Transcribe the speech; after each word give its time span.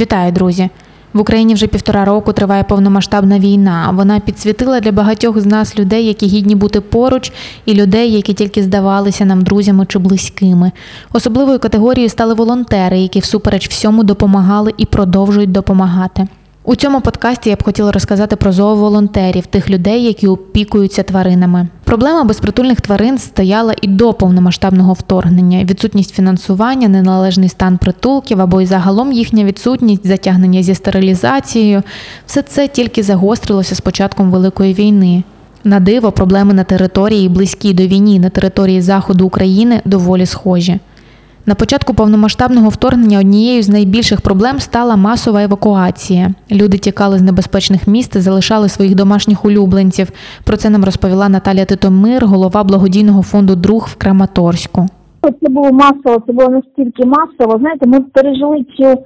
Вітаю, 0.00 0.32
друзі! 0.32 0.68
В 1.12 1.20
Україні 1.20 1.54
вже 1.54 1.66
півтора 1.66 2.04
року 2.04 2.32
триває 2.32 2.62
повномасштабна 2.62 3.38
війна. 3.38 3.90
Вона 3.94 4.20
підсвітила 4.20 4.80
для 4.80 4.92
багатьох 4.92 5.40
з 5.40 5.46
нас 5.46 5.78
людей, 5.78 6.06
які 6.06 6.26
гідні 6.26 6.54
бути 6.54 6.80
поруч, 6.80 7.32
і 7.66 7.74
людей, 7.74 8.12
які 8.12 8.32
тільки 8.32 8.62
здавалися 8.62 9.24
нам 9.24 9.42
друзями 9.42 9.86
чи 9.86 9.98
близькими. 9.98 10.72
Особливою 11.12 11.58
категорією 11.58 12.10
стали 12.10 12.34
волонтери, 12.34 12.98
які 12.98 13.20
всупереч 13.20 13.68
всьому 13.68 14.04
допомагали 14.04 14.74
і 14.76 14.84
продовжують 14.84 15.52
допомагати. 15.52 16.28
У 16.68 16.76
цьому 16.76 17.00
подкасті 17.00 17.50
я 17.50 17.56
б 17.56 17.62
хотіла 17.62 17.92
розказати 17.92 18.36
про 18.36 18.52
зооволонтерів, 18.52 19.46
тих 19.46 19.70
людей, 19.70 20.04
які 20.04 20.26
опікуються 20.26 21.02
тваринами. 21.02 21.68
Проблема 21.84 22.24
безпритульних 22.24 22.80
тварин 22.80 23.18
стояла 23.18 23.74
і 23.82 23.86
до 23.86 24.12
повномасштабного 24.12 24.92
вторгнення. 24.92 25.64
Відсутність 25.64 26.14
фінансування, 26.14 26.88
неналежний 26.88 27.48
стан 27.48 27.78
притулків 27.78 28.40
або 28.40 28.60
й 28.60 28.66
загалом 28.66 29.12
їхня 29.12 29.44
відсутність, 29.44 30.06
затягнення 30.06 30.62
зі 30.62 30.74
стерилізацією 30.74 31.82
все 32.26 32.42
це 32.42 32.68
тільки 32.68 33.02
загострилося 33.02 33.74
з 33.74 33.80
початком 33.80 34.30
великої 34.30 34.74
війни. 34.74 35.22
На 35.64 35.80
диво, 35.80 36.12
проблеми 36.12 36.54
на 36.54 36.64
території, 36.64 37.28
близькій 37.28 37.74
до 37.74 37.86
війні 37.86 38.18
на 38.18 38.28
території 38.28 38.80
заходу 38.80 39.26
України, 39.26 39.80
доволі 39.84 40.26
схожі. 40.26 40.78
На 41.48 41.54
початку 41.54 41.94
повномасштабного 41.94 42.68
вторгнення 42.68 43.18
однією 43.18 43.62
з 43.62 43.68
найбільших 43.68 44.20
проблем 44.20 44.58
стала 44.58 44.96
масова 44.96 45.42
евакуація. 45.42 46.30
Люди 46.52 46.78
тікали 46.78 47.18
з 47.18 47.22
небезпечних 47.22 47.88
міст, 47.88 48.16
і 48.16 48.20
залишали 48.20 48.68
своїх 48.68 48.94
домашніх 48.94 49.44
улюбленців. 49.44 50.10
Про 50.44 50.56
це 50.56 50.70
нам 50.70 50.84
розповіла 50.84 51.28
Наталія 51.28 51.64
Титомир, 51.64 52.26
голова 52.26 52.64
благодійного 52.64 53.22
фонду 53.22 53.54
Друг 53.54 53.88
в 53.90 53.96
Краматорську. 53.96 54.86
Це 55.42 55.48
було 55.48 55.72
масово, 55.72 56.22
це 56.26 56.32
було 56.32 56.48
настільки 56.48 57.06
масово. 57.06 57.58
Знаєте, 57.58 57.86
ми 57.86 58.00
пережили 58.00 58.64
цю 58.76 58.84
е, 58.84 58.96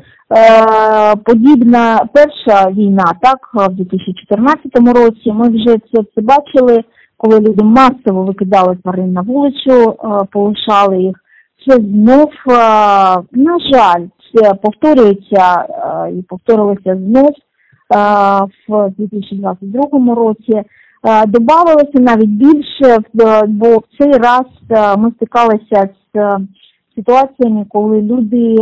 подібна 1.24 2.04
перша 2.14 2.70
війна, 2.70 3.04
так, 3.22 3.38
в 3.54 3.68
2014 3.68 4.62
році. 4.74 5.32
Ми 5.32 5.48
вже 5.48 5.76
це, 5.92 6.02
це 6.14 6.20
бачили, 6.20 6.84
коли 7.16 7.40
люди 7.40 7.64
масово 7.64 8.24
викидали 8.24 8.76
тварин 8.82 9.12
на 9.12 9.20
вулицю, 9.20 9.90
е, 9.90 10.26
полишали 10.32 10.98
їх 10.98 11.16
це 11.66 11.76
знов, 11.76 12.30
е, 12.48 12.52
на 13.32 13.58
жаль, 13.72 14.06
це 14.34 14.54
повторюється 14.54 15.66
е, 15.68 16.12
і 16.12 16.22
повторилося 16.22 16.96
знов 16.96 17.30
е, 17.30 17.36
в 18.68 18.90
2022 18.98 20.14
році. 20.14 20.62
Добавилося 21.26 21.90
навіть 21.94 22.30
більше, 22.30 22.98
бо 23.48 23.78
в 23.78 23.82
цей 23.98 24.12
раз 24.12 24.44
ми 24.98 25.10
стикалися 25.10 25.88
з 26.14 26.36
ситуаціями, 26.94 27.66
коли 27.68 28.02
люди 28.02 28.56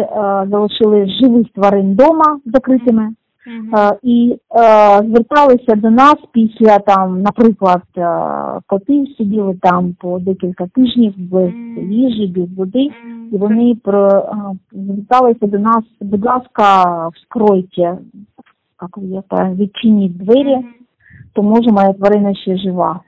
залишили 0.50 1.08
живих 1.08 1.46
тварин 1.54 1.92
вдома 1.92 2.40
закритими. 2.46 3.10
Е, 3.48 3.98
і 4.02 4.36
е, 4.58 5.02
зверталися 5.02 5.74
до 5.76 5.90
нас 5.90 6.14
після 6.32 6.78
там, 6.78 7.22
наприклад, 7.22 7.82
е, 7.96 8.08
коти 8.66 9.06
сиділи 9.18 9.58
там 9.62 9.96
по 10.00 10.18
декілька 10.18 10.66
тижнів 10.66 11.14
без 11.16 11.50
їжі, 11.90 12.26
без 12.26 12.56
води, 12.56 12.90
і 13.32 13.36
вони 13.36 13.76
про 13.84 14.22
зверталися 14.72 15.46
до 15.46 15.58
нас, 15.58 15.84
будь 16.00 16.24
ласка, 16.24 17.08
вскройте, 17.08 17.98
як 18.96 19.24
відчиніть 19.54 20.18
двері, 20.18 20.58
то 21.32 21.42
може 21.42 21.72
моя 21.72 21.92
тварина 21.92 22.34
ще 22.34 22.56
жива. 22.56 23.00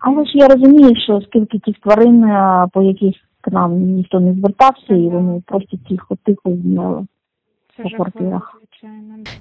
Але 0.00 0.24
ж 0.24 0.30
я 0.34 0.48
розумію, 0.48 0.96
що 1.04 1.20
скільки 1.20 1.58
тих 1.58 1.76
тварин, 1.78 2.24
по 2.72 2.82
яких 2.82 3.14
к 3.40 3.50
нам 3.50 3.80
ніхто 3.80 4.20
не 4.20 4.34
звертався, 4.34 4.94
і 4.94 5.08
вони 5.08 5.42
просто 5.46 5.76
тихо 5.88 6.16
тихо 6.24 6.56
зняли 6.62 7.06
по 7.82 7.90
квартирах. 7.90 8.60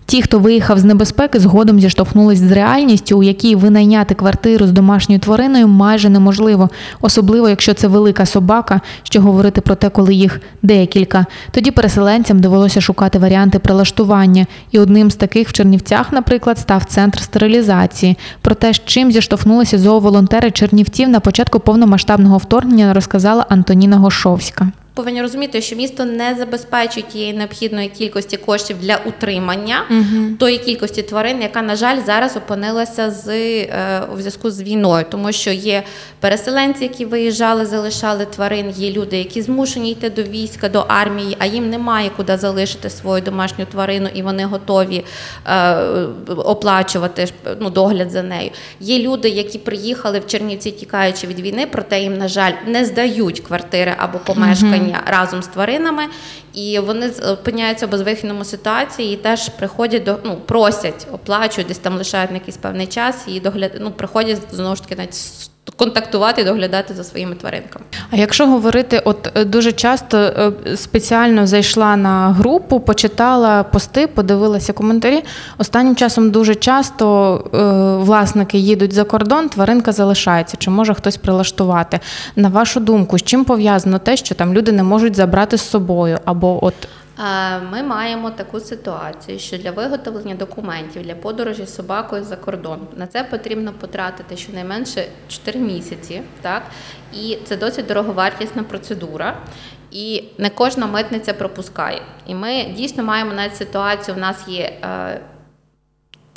Ті, 0.05 0.21
хто 0.21 0.39
виїхав 0.39 0.79
з 0.79 0.83
небезпеки, 0.83 1.39
згодом 1.39 1.79
зіштовхнулись 1.79 2.39
з 2.39 2.51
реальністю, 2.51 3.17
у 3.17 3.23
якій 3.23 3.55
винайняти 3.55 4.13
квартиру 4.13 4.67
з 4.67 4.71
домашньою 4.71 5.19
твариною 5.19 5.67
майже 5.67 6.09
неможливо, 6.09 6.69
особливо 7.01 7.49
якщо 7.49 7.73
це 7.73 7.87
велика 7.87 8.25
собака, 8.25 8.81
що 9.03 9.21
говорити 9.21 9.61
про 9.61 9.75
те, 9.75 9.89
коли 9.89 10.13
їх 10.13 10.41
декілька. 10.61 11.25
Тоді 11.51 11.71
переселенцям 11.71 12.39
довелося 12.39 12.81
шукати 12.81 13.19
варіанти 13.19 13.59
прилаштування, 13.59 14.45
і 14.71 14.79
одним 14.79 15.11
з 15.11 15.15
таких 15.15 15.49
в 15.49 15.53
Чернівцях, 15.53 16.11
наприклад, 16.11 16.57
став 16.57 16.85
центр 16.85 17.19
стерилізації. 17.19 18.17
Про 18.41 18.55
те, 18.55 18.73
з 18.73 18.81
чим 18.85 19.11
зіштовхнулися 19.11 19.77
зооволонтери 19.77 20.51
Чернівців 20.51 21.09
на 21.09 21.19
початку 21.19 21.59
повномасштабного 21.59 22.37
вторгнення, 22.37 22.93
розказала 22.93 23.45
Антоніна 23.49 23.97
Гошовська 23.97 24.71
повинні 24.99 25.21
розуміти, 25.21 25.61
що 25.61 25.75
місто 25.75 26.05
не 26.05 26.35
забезпечує 26.35 27.05
тієї 27.11 27.33
необхідної 27.33 27.89
кількості 27.89 28.37
коштів 28.37 28.77
для 28.81 28.99
утримання 29.05 29.81
угу. 29.89 30.35
тої 30.39 30.57
кількості 30.57 31.01
тварин, 31.01 31.41
яка 31.41 31.61
на 31.61 31.75
жаль 31.75 31.97
зараз 32.05 32.37
опинилася 32.37 33.11
з 33.11 33.27
е, 33.27 34.01
у 34.13 34.17
зв'язку 34.17 34.51
з 34.51 34.61
війною, 34.61 35.05
тому 35.11 35.31
що 35.31 35.51
є 35.51 35.83
переселенці, 36.19 36.83
які 36.83 37.05
виїжджали, 37.05 37.65
залишали 37.65 38.25
тварин. 38.25 38.69
Є 38.69 38.91
люди, 38.91 39.17
які 39.17 39.41
змушені 39.41 39.91
йти 39.91 40.09
до 40.09 40.23
війська, 40.23 40.69
до 40.69 40.79
армії, 40.79 41.37
а 41.39 41.45
їм 41.45 41.69
немає 41.69 42.11
куди 42.17 42.37
залишити 42.37 42.89
свою 42.89 43.21
домашню 43.21 43.65
тварину, 43.65 44.09
і 44.13 44.21
вони 44.21 44.45
готові 44.45 45.03
е, 45.45 45.75
оплачувати 46.27 47.27
ну, 47.59 47.69
догляд 47.69 48.11
за 48.11 48.23
нею. 48.23 48.51
Є 48.79 48.99
люди, 48.99 49.29
які 49.29 49.57
приїхали 49.57 50.19
в 50.19 50.27
Чернівці, 50.27 50.71
тікаючи 50.71 51.27
від 51.27 51.39
війни, 51.39 51.67
проте 51.71 52.01
їм, 52.01 52.17
на 52.17 52.27
жаль, 52.27 52.53
не 52.67 52.85
здають 52.85 53.39
квартири 53.39 53.93
або 53.97 54.19
помешкання 54.19 54.88
виховання 54.89 55.11
разом 55.11 55.43
з 55.43 55.47
тваринами, 55.47 56.03
і 56.53 56.79
вони 56.79 57.09
опиняються 57.09 57.87
в 57.87 57.89
безвихідному 57.89 58.45
ситуації 58.45 59.13
і 59.13 59.17
теж 59.17 59.49
приходять 59.49 60.03
до 60.03 60.19
ну 60.23 60.35
просять, 60.35 61.07
оплачують, 61.11 61.67
десь 61.67 61.77
там 61.77 61.97
лишають 61.97 62.31
на 62.31 62.37
якийсь 62.37 62.57
певний 62.57 62.87
час 62.87 63.25
і 63.27 63.39
догляд, 63.39 63.71
ну, 63.79 63.91
приходять 63.91 64.39
знову 64.51 64.75
ж 64.75 64.83
таки 64.83 64.95
навіть 64.95 65.49
контактувати 65.79 66.43
доглядати 66.43 66.93
за 66.93 67.03
своїми 67.03 67.35
тваринками. 67.35 67.85
А 68.11 68.15
якщо 68.15 68.47
говорити, 68.47 69.01
от 69.05 69.31
е, 69.35 69.45
дуже 69.45 69.71
часто 69.71 70.17
е, 70.17 70.51
спеціально 70.75 71.47
зайшла 71.47 71.95
на 71.95 72.31
групу, 72.31 72.79
почитала 72.79 73.63
пости, 73.63 74.07
подивилася 74.07 74.73
коментарі. 74.73 75.23
Останнім 75.57 75.95
часом 75.95 76.31
дуже 76.31 76.55
часто 76.55 77.05
е, 77.53 78.03
власники 78.03 78.57
їдуть 78.57 78.93
за 78.93 79.03
кордон, 79.03 79.49
тваринка 79.49 79.91
залишається. 79.91 80.57
Чи 80.57 80.69
може 80.69 80.93
хтось 80.93 81.17
прилаштувати? 81.17 81.99
На 82.35 82.49
вашу 82.49 82.79
думку, 82.79 83.17
з 83.17 83.23
чим 83.23 83.43
пов'язано 83.45 83.99
те, 83.99 84.17
що 84.17 84.35
там 84.35 84.53
люди 84.53 84.71
не 84.71 84.83
можуть 84.83 85.15
забрати 85.15 85.57
з 85.57 85.69
собою 85.69 86.19
або 86.25 86.65
от. 86.65 86.73
Ми 87.71 87.83
маємо 87.83 88.31
таку 88.31 88.59
ситуацію, 88.59 89.39
що 89.39 89.57
для 89.57 89.71
виготовлення 89.71 90.35
документів 90.35 91.03
для 91.03 91.15
подорожі 91.15 91.65
з 91.65 91.75
собакою 91.75 92.23
за 92.23 92.35
кордон 92.35 92.87
на 92.95 93.07
це 93.07 93.23
потрібно 93.23 93.73
потратити 93.73 94.37
щонайменше 94.37 95.05
4 95.27 95.59
місяці, 95.59 96.21
так 96.41 96.63
і 97.13 97.37
це 97.45 97.57
досить 97.57 97.85
дороговартісна 97.85 98.63
процедура. 98.63 99.37
І 99.91 100.23
не 100.37 100.49
кожна 100.49 100.87
митниця 100.87 101.33
пропускає. 101.33 102.01
І 102.27 102.35
ми 102.35 102.63
дійсно 102.63 103.03
маємо 103.03 103.33
навіть 103.33 103.55
ситуацію. 103.55 104.17
У 104.17 104.19
нас 104.19 104.47
є 104.47 104.63
е, 104.83 105.21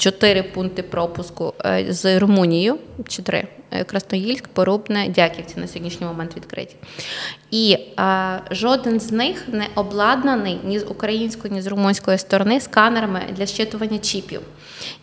чотири 0.02 0.42
пункти 0.42 0.82
пропуску 0.82 1.54
е, 1.64 1.86
з 1.88 2.18
Румунією, 2.18 2.78
чи 3.08 3.22
три. 3.22 3.48
Е, 3.70 3.84
Красноїльськ, 3.84 4.48
Порубне, 4.48 5.08
Дяківці 5.08 5.60
на 5.60 5.66
сьогоднішній 5.66 6.06
момент 6.06 6.36
відкриті. 6.36 6.76
І 7.50 7.78
а, 7.96 8.38
жоден 8.50 9.00
з 9.00 9.12
них 9.12 9.48
не 9.48 9.66
обладнаний 9.74 10.58
ні 10.64 10.78
з 10.78 10.84
української, 10.84 11.54
ні 11.54 11.62
з 11.62 11.66
румунської 11.66 12.18
сторони 12.18 12.60
сканерами 12.60 13.20
для 13.36 13.46
щитування 13.46 13.98
чіпів. 13.98 14.40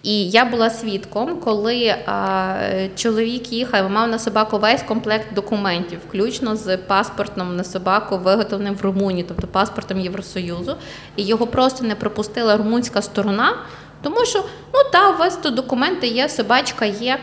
І 0.03 0.29
я 0.29 0.45
була 0.45 0.69
свідком, 0.69 1.39
коли 1.39 1.95
а, 2.05 2.55
чоловік 2.95 3.53
їхав, 3.53 3.91
мав 3.91 4.09
на 4.09 4.19
собаку 4.19 4.57
весь 4.57 4.83
комплект 4.83 5.33
документів, 5.33 5.99
включно 6.07 6.55
з 6.55 6.77
паспортом 6.77 7.55
на 7.55 7.63
собаку, 7.63 8.17
виготовленим 8.17 8.75
в 8.75 8.81
Румунії, 8.81 9.25
тобто 9.27 9.47
паспортом 9.47 9.99
Євросоюзу, 9.99 10.75
і 11.15 11.23
його 11.23 11.47
просто 11.47 11.85
не 11.85 11.95
пропустила 11.95 12.57
румунська 12.57 13.01
сторона. 13.01 13.55
Тому 14.01 14.25
що 14.25 14.43
ну 14.73 14.79
та 14.91 15.09
у 15.09 15.17
вас 15.17 15.37
тут 15.37 15.53
документи 15.53 16.07
є, 16.07 16.29
собачка 16.29 16.85
є. 16.85 17.19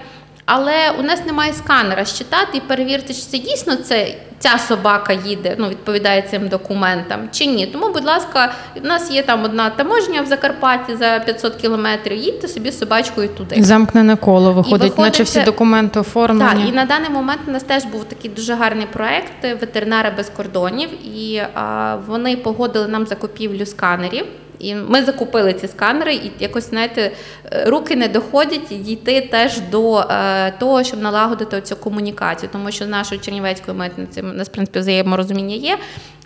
Але 0.46 0.90
у 0.98 1.02
нас 1.02 1.26
немає 1.26 1.52
сканера 1.52 2.04
щитати 2.04 2.58
і 2.58 2.60
перевірити, 2.60 3.14
чи 3.14 3.20
це 3.20 3.38
дійсно 3.38 3.76
це 3.76 4.14
ця 4.38 4.58
собака 4.58 5.12
їде, 5.12 5.56
ну 5.58 5.68
відповідає 5.68 6.22
цим 6.22 6.48
документам 6.48 7.28
чи 7.32 7.46
ні. 7.46 7.66
Тому, 7.66 7.92
будь 7.92 8.04
ласка, 8.04 8.52
у 8.84 8.86
нас 8.86 9.10
є 9.10 9.22
там 9.22 9.44
одна 9.44 9.70
таможня 9.70 10.22
в 10.22 10.26
Закарпатті 10.26 10.96
за 10.96 11.18
500 11.18 11.54
кілометрів. 11.54 12.18
Їдьте 12.18 12.48
собі 12.48 12.70
з 12.70 12.78
собачкою 12.78 13.28
туди. 13.28 13.62
Замкнене 13.62 14.16
коло 14.16 14.52
виходить, 14.52 14.82
виходить 14.82 14.98
наче 14.98 15.22
всі 15.22 15.40
документи 15.40 16.00
оформлені. 16.00 16.60
Так, 16.60 16.68
і 16.68 16.72
на 16.72 16.84
даний 16.84 17.10
момент 17.10 17.40
у 17.46 17.50
нас 17.50 17.62
теж 17.62 17.84
був 17.84 18.04
такий 18.04 18.30
дуже 18.30 18.54
гарний 18.54 18.86
проект 18.86 19.60
ветеринари 19.60 20.12
без 20.16 20.28
кордонів, 20.28 20.88
і 21.16 21.42
а, 21.54 21.96
вони 22.06 22.36
погодили 22.36 22.88
нам 22.88 23.06
закупівлю 23.06 23.66
сканерів 23.66 24.26
І 24.58 24.74
ми 24.74 25.04
закупили 25.04 25.52
ці 25.52 25.68
сканери, 25.68 26.14
і 26.14 26.32
якось 26.38 26.70
знаєте, 26.70 27.12
е, 27.52 27.64
руки 27.64 27.96
не 27.96 28.08
доходять 28.08 28.72
і 28.72 28.74
дійти 28.74 29.20
теж 29.20 29.60
до 29.60 29.98
е, 29.98 30.50
того, 30.50 30.84
щоб 30.84 31.02
налагодити 31.02 31.60
цю 31.60 31.76
комунікацію, 31.76 32.50
тому 32.52 32.70
що 32.70 32.84
з 32.84 32.88
нашою 32.88 33.20
чернівецькою 33.20 33.76
митницею 33.76 34.30
у 34.30 34.32
нас 34.32 34.48
в 34.48 34.52
принципі 34.52 34.78
взаєморозуміння 34.78 35.54
є. 35.54 35.78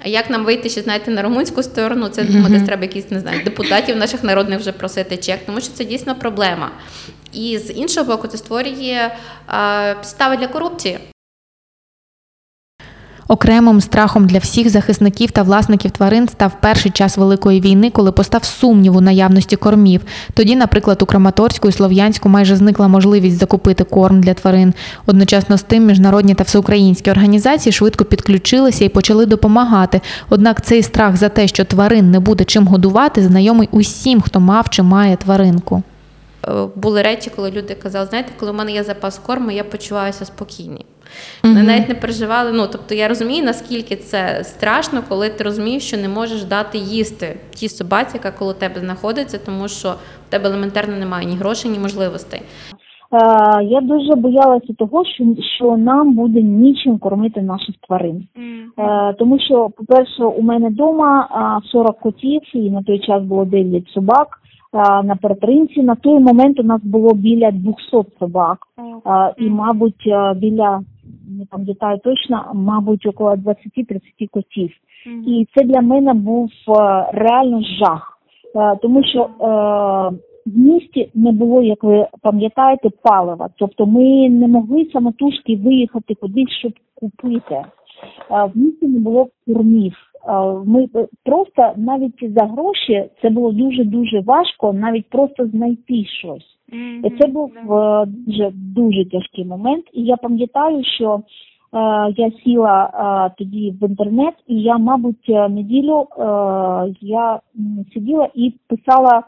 А 0.05 0.09
як 0.09 0.31
нам 0.31 0.45
вийти 0.45 0.69
ще 0.69 0.81
знаєте 0.81 1.11
на 1.11 1.23
румунську 1.23 1.63
сторону? 1.63 2.09
Це 2.09 2.25
думаю, 2.25 2.49
десь 2.49 2.63
треба 2.63 2.83
якісь 2.83 3.11
не 3.11 3.21
знаю 3.21 3.41
депутатів 3.45 3.97
наших 3.97 4.25
народних 4.25 4.61
вже 4.61 4.73
просити 4.73 5.17
чек, 5.17 5.39
тому 5.47 5.61
що 5.61 5.73
це 5.73 5.85
дійсно 5.85 6.15
проблема. 6.15 6.71
І 7.33 7.59
з 7.59 7.73
іншого 7.73 8.07
боку, 8.07 8.29
це 8.29 8.39
створює 8.39 9.11
е, 9.49 9.95
підстави 9.95 10.37
для 10.37 10.47
корупції. 10.47 10.99
Окремим 13.31 13.81
страхом 13.81 14.27
для 14.27 14.39
всіх 14.39 14.69
захисників 14.71 15.31
та 15.31 15.43
власників 15.43 15.91
тварин 15.91 16.29
став 16.29 16.53
перший 16.61 16.91
час 16.91 17.17
Великої 17.17 17.61
війни, 17.61 17.91
коли 17.91 18.13
постав 18.13 18.45
сумнів 18.45 18.97
у 18.97 19.01
наявності 19.01 19.57
кормів. 19.57 20.01
Тоді, 20.35 20.57
наприклад, 20.57 21.03
у 21.03 21.07
Краматорську 21.07 21.69
і 21.69 21.73
Слов'янську 21.73 22.29
майже 22.29 22.57
зникла 22.57 22.89
можливість 22.89 23.39
закупити 23.39 23.85
корм 23.85 24.21
для 24.21 24.35
тварин. 24.35 24.75
Одночасно 25.07 25.59
з 25.59 25.63
тим, 25.63 25.87
міжнародні 25.87 26.35
та 26.35 26.45
всеукраїнські 26.45 27.11
організації 27.11 27.73
швидко 27.73 28.05
підключилися 28.05 28.85
і 28.85 28.89
почали 28.89 29.27
допомагати. 29.27 30.01
Однак 30.29 30.65
цей 30.65 30.83
страх 30.83 31.17
за 31.17 31.29
те, 31.29 31.49
що 31.49 31.65
тварин 31.65 32.11
не 32.11 32.21
буде 32.21 32.45
чим 32.45 32.67
годувати, 32.67 33.23
знайомий 33.23 33.69
усім, 33.73 34.21
хто 34.21 34.41
мав 34.41 34.69
чи 34.69 34.83
має 34.83 35.17
тваринку. 35.17 35.83
Е, 36.49 36.53
Були 36.77 37.03
речі, 37.03 37.31
коли 37.37 37.51
люди 37.51 37.75
казали, 37.75 38.07
знаєте, 38.07 38.33
коли 38.41 38.53
в 38.53 38.55
мене 38.55 38.73
є 38.73 38.85
запас 38.85 39.21
корму, 39.27 39.51
я 39.51 39.65
почуваюся 39.65 40.25
спокійні. 40.25 40.85
Вони 41.45 41.63
навіть 41.63 41.89
не 41.89 41.95
переживали. 41.95 42.53
Ну 42.53 42.63
тобто 42.73 42.95
я 42.95 43.09
розумію, 43.09 43.45
наскільки 43.45 43.97
це 43.97 44.45
страшно, 44.45 45.01
коли 45.09 45.29
ти 45.29 45.45
розумієш, 45.45 45.83
що 45.89 45.97
не 45.97 46.09
можеш 46.09 46.45
дати 46.45 46.79
їсти 46.79 47.37
тій 47.55 47.69
собаці, 47.69 48.17
яка 48.17 48.31
коло 48.39 48.53
тебе 48.53 48.81
знаходиться, 48.81 49.39
тому 49.47 49.69
що 49.69 49.89
в 50.27 50.31
тебе 50.31 50.49
елементарно 50.49 50.97
немає 50.97 51.27
ні 51.27 51.37
грошей, 51.37 51.71
ні 51.71 51.79
можливостей. 51.79 52.41
Е, 52.41 53.65
Я 53.65 53.81
дуже 53.81 54.15
боялася 54.15 54.73
того, 54.79 55.05
що, 55.05 55.25
що 55.57 55.77
нам 55.77 56.15
буде 56.15 56.43
нічим 56.43 56.99
кормити 56.99 57.43
наших 57.43 57.75
тварин. 57.87 58.27
Е, 58.79 59.15
Тому 59.19 59.39
що, 59.41 59.69
по-перше, 59.77 60.25
у 60.25 60.43
мене 60.43 60.69
вдома 60.69 61.29
40 61.73 61.99
котів, 62.01 62.41
і 62.55 62.71
на 62.71 62.83
той 62.83 62.99
час 62.99 63.23
було 63.23 63.45
9 63.45 63.89
собак. 63.89 64.29
Е, 64.75 65.03
На 65.03 65.17
перетримці 65.17 65.83
на 65.83 65.95
той 65.95 66.19
момент 66.19 66.61
у 66.61 66.63
нас 66.63 66.81
було 66.85 67.15
біля 67.15 67.51
200 67.51 67.77
собак, 68.19 68.59
Е, 69.07 69.35
і, 69.39 69.49
мабуть, 69.51 70.07
е, 70.07 70.35
біля 70.37 70.81
не 71.39 71.47
пам'ятаю 71.47 71.99
точно, 71.99 72.51
мабуть, 72.55 73.07
около 73.07 73.31
20-30 73.31 74.01
котів. 74.31 74.71
І 75.27 75.47
це 75.55 75.65
для 75.65 75.81
мене 75.81 76.15
був 76.15 76.51
е, 76.69 76.73
реально 77.13 77.63
жах, 77.63 78.21
Е, 78.57 78.77
тому 78.83 79.05
що 79.05 79.21
е, 79.21 79.27
в 80.47 80.59
місті 80.59 81.11
не 81.15 81.33
було, 81.33 81.63
як 81.63 81.85
ви 81.85 82.07
пам'ятаєте, 82.23 82.89
палива. 83.03 83.49
Тобто 83.57 83.87
ми 83.87 84.29
не 84.29 84.49
могли 84.49 84.89
самотужки 84.93 85.57
виїхати 85.57 86.15
кудись, 86.15 86.51
щоб 86.59 86.73
купити. 86.95 87.65
В 88.31 88.59
місті 88.59 88.87
не 88.87 88.99
було 88.99 89.29
кормів. 89.47 89.95
Ми 90.65 90.89
просто 91.25 91.73
навіть 91.77 92.39
за 92.39 92.47
гроші 92.47 93.05
це 93.23 93.31
було 93.31 93.53
дуже 93.53 93.85
дуже 93.85 94.21
важко, 94.21 94.73
навіть 94.73 95.11
просто 95.11 95.47
знайти 95.47 96.05
щось. 96.05 96.59
І 97.05 97.11
це 97.21 97.29
був 97.29 97.53
е, 97.73 98.07
дуже 98.07 98.51
дуже 98.55 99.05
тяжкий 99.11 99.45
момент. 99.45 99.85
І 99.93 100.03
я 100.03 100.17
пам'ятаю, 100.17 100.85
що 100.85 101.15
е, 101.15 101.21
я 102.17 102.31
сіла 102.45 102.85
е, 102.85 103.35
тоді 103.39 103.75
в 103.81 103.89
інтернет, 103.89 104.35
і 104.47 104.63
я, 104.63 104.79
мабуть, 104.79 105.29
неділю 105.29 106.01
е, 106.01 106.23
я 107.01 107.41
сиділа 107.95 108.29
і 108.35 108.55
писала 108.69 109.19
е, 109.19 109.23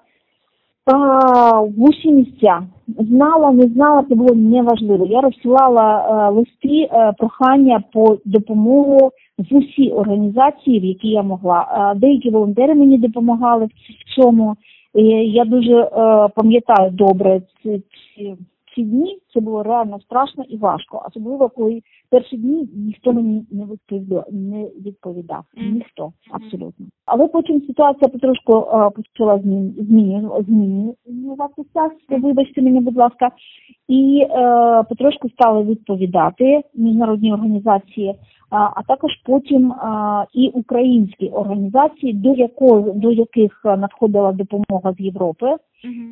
в 1.76 1.82
усі 1.82 2.12
місця. 2.12 2.62
Знала, 2.98 3.52
не 3.52 3.66
знала, 3.66 4.04
це 4.08 4.14
було 4.14 4.34
неважливо. 4.34 5.06
Я 5.06 5.20
розсилала 5.20 6.06
е, 6.28 6.30
листи 6.30 6.88
е, 6.92 7.12
прохання 7.18 7.82
по 7.92 8.18
допомогу 8.24 9.10
в 9.38 9.56
усі 9.56 9.90
організації, 9.90 10.80
в 10.80 10.84
які 10.84 11.08
я 11.08 11.22
могла. 11.22 11.92
Е, 11.94 11.98
деякі 11.98 12.30
волонтери 12.30 12.74
мені 12.74 12.98
допомагали 12.98 13.66
в 13.66 14.14
цьому. 14.14 14.56
І 14.94 15.04
я 15.32 15.44
дуже 15.44 15.80
е, 15.82 15.88
пам'ятаю 16.34 16.90
добре 16.90 17.40
ці, 17.62 17.82
ці, 18.16 18.36
ці 18.74 18.82
дні. 18.82 19.18
Це 19.34 19.40
було 19.40 19.62
реально 19.62 20.00
страшно 20.00 20.44
і 20.48 20.56
важко. 20.56 21.04
Особливо 21.08 21.48
коли 21.48 21.82
перші 22.10 22.36
дні 22.36 22.68
ніхто 22.74 23.12
мені 23.12 23.46
не 23.50 23.64
відповідав, 23.64 24.24
не 24.30 24.64
відповідав. 24.64 25.44
Ніхто 25.72 26.12
абсолютно. 26.30 26.86
Але 27.06 27.28
потім 27.28 27.60
ситуація 27.66 28.08
потрошку 28.08 28.56
е, 28.58 28.90
почала 28.90 29.38
змін, 29.38 29.74
зміню- 29.78 30.44
змінюватися. 31.06 31.90
Вибачте 32.08 32.62
мені, 32.62 32.80
будь 32.80 32.96
ласка, 32.96 33.30
і 33.88 34.26
е, 34.30 34.82
потрошку 34.88 35.28
стали 35.30 35.62
відповідати 35.62 36.62
міжнародні 36.74 37.32
організації. 37.32 38.14
А, 38.54 38.82
також 38.88 39.10
потім 39.24 39.74
і 40.32 40.48
українські 40.48 41.28
організації, 41.28 42.12
до 42.12 42.34
якої 42.34 42.92
до 42.94 43.12
яких 43.12 43.62
е, 43.64 43.76
надходила 43.76 44.32
допомога 44.32 44.92
з 44.92 45.00
Європи, 45.00 45.56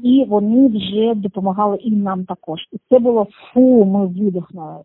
і 0.03 0.25
вони 0.29 0.69
вже 0.69 1.15
допомагали 1.15 1.77
і 1.77 1.91
нам 1.91 2.25
також. 2.25 2.61
І 2.73 2.77
це 2.91 2.99
було 2.99 3.27
фу, 3.55 3.85
ми 3.85 4.07
видихнули. 4.07 4.79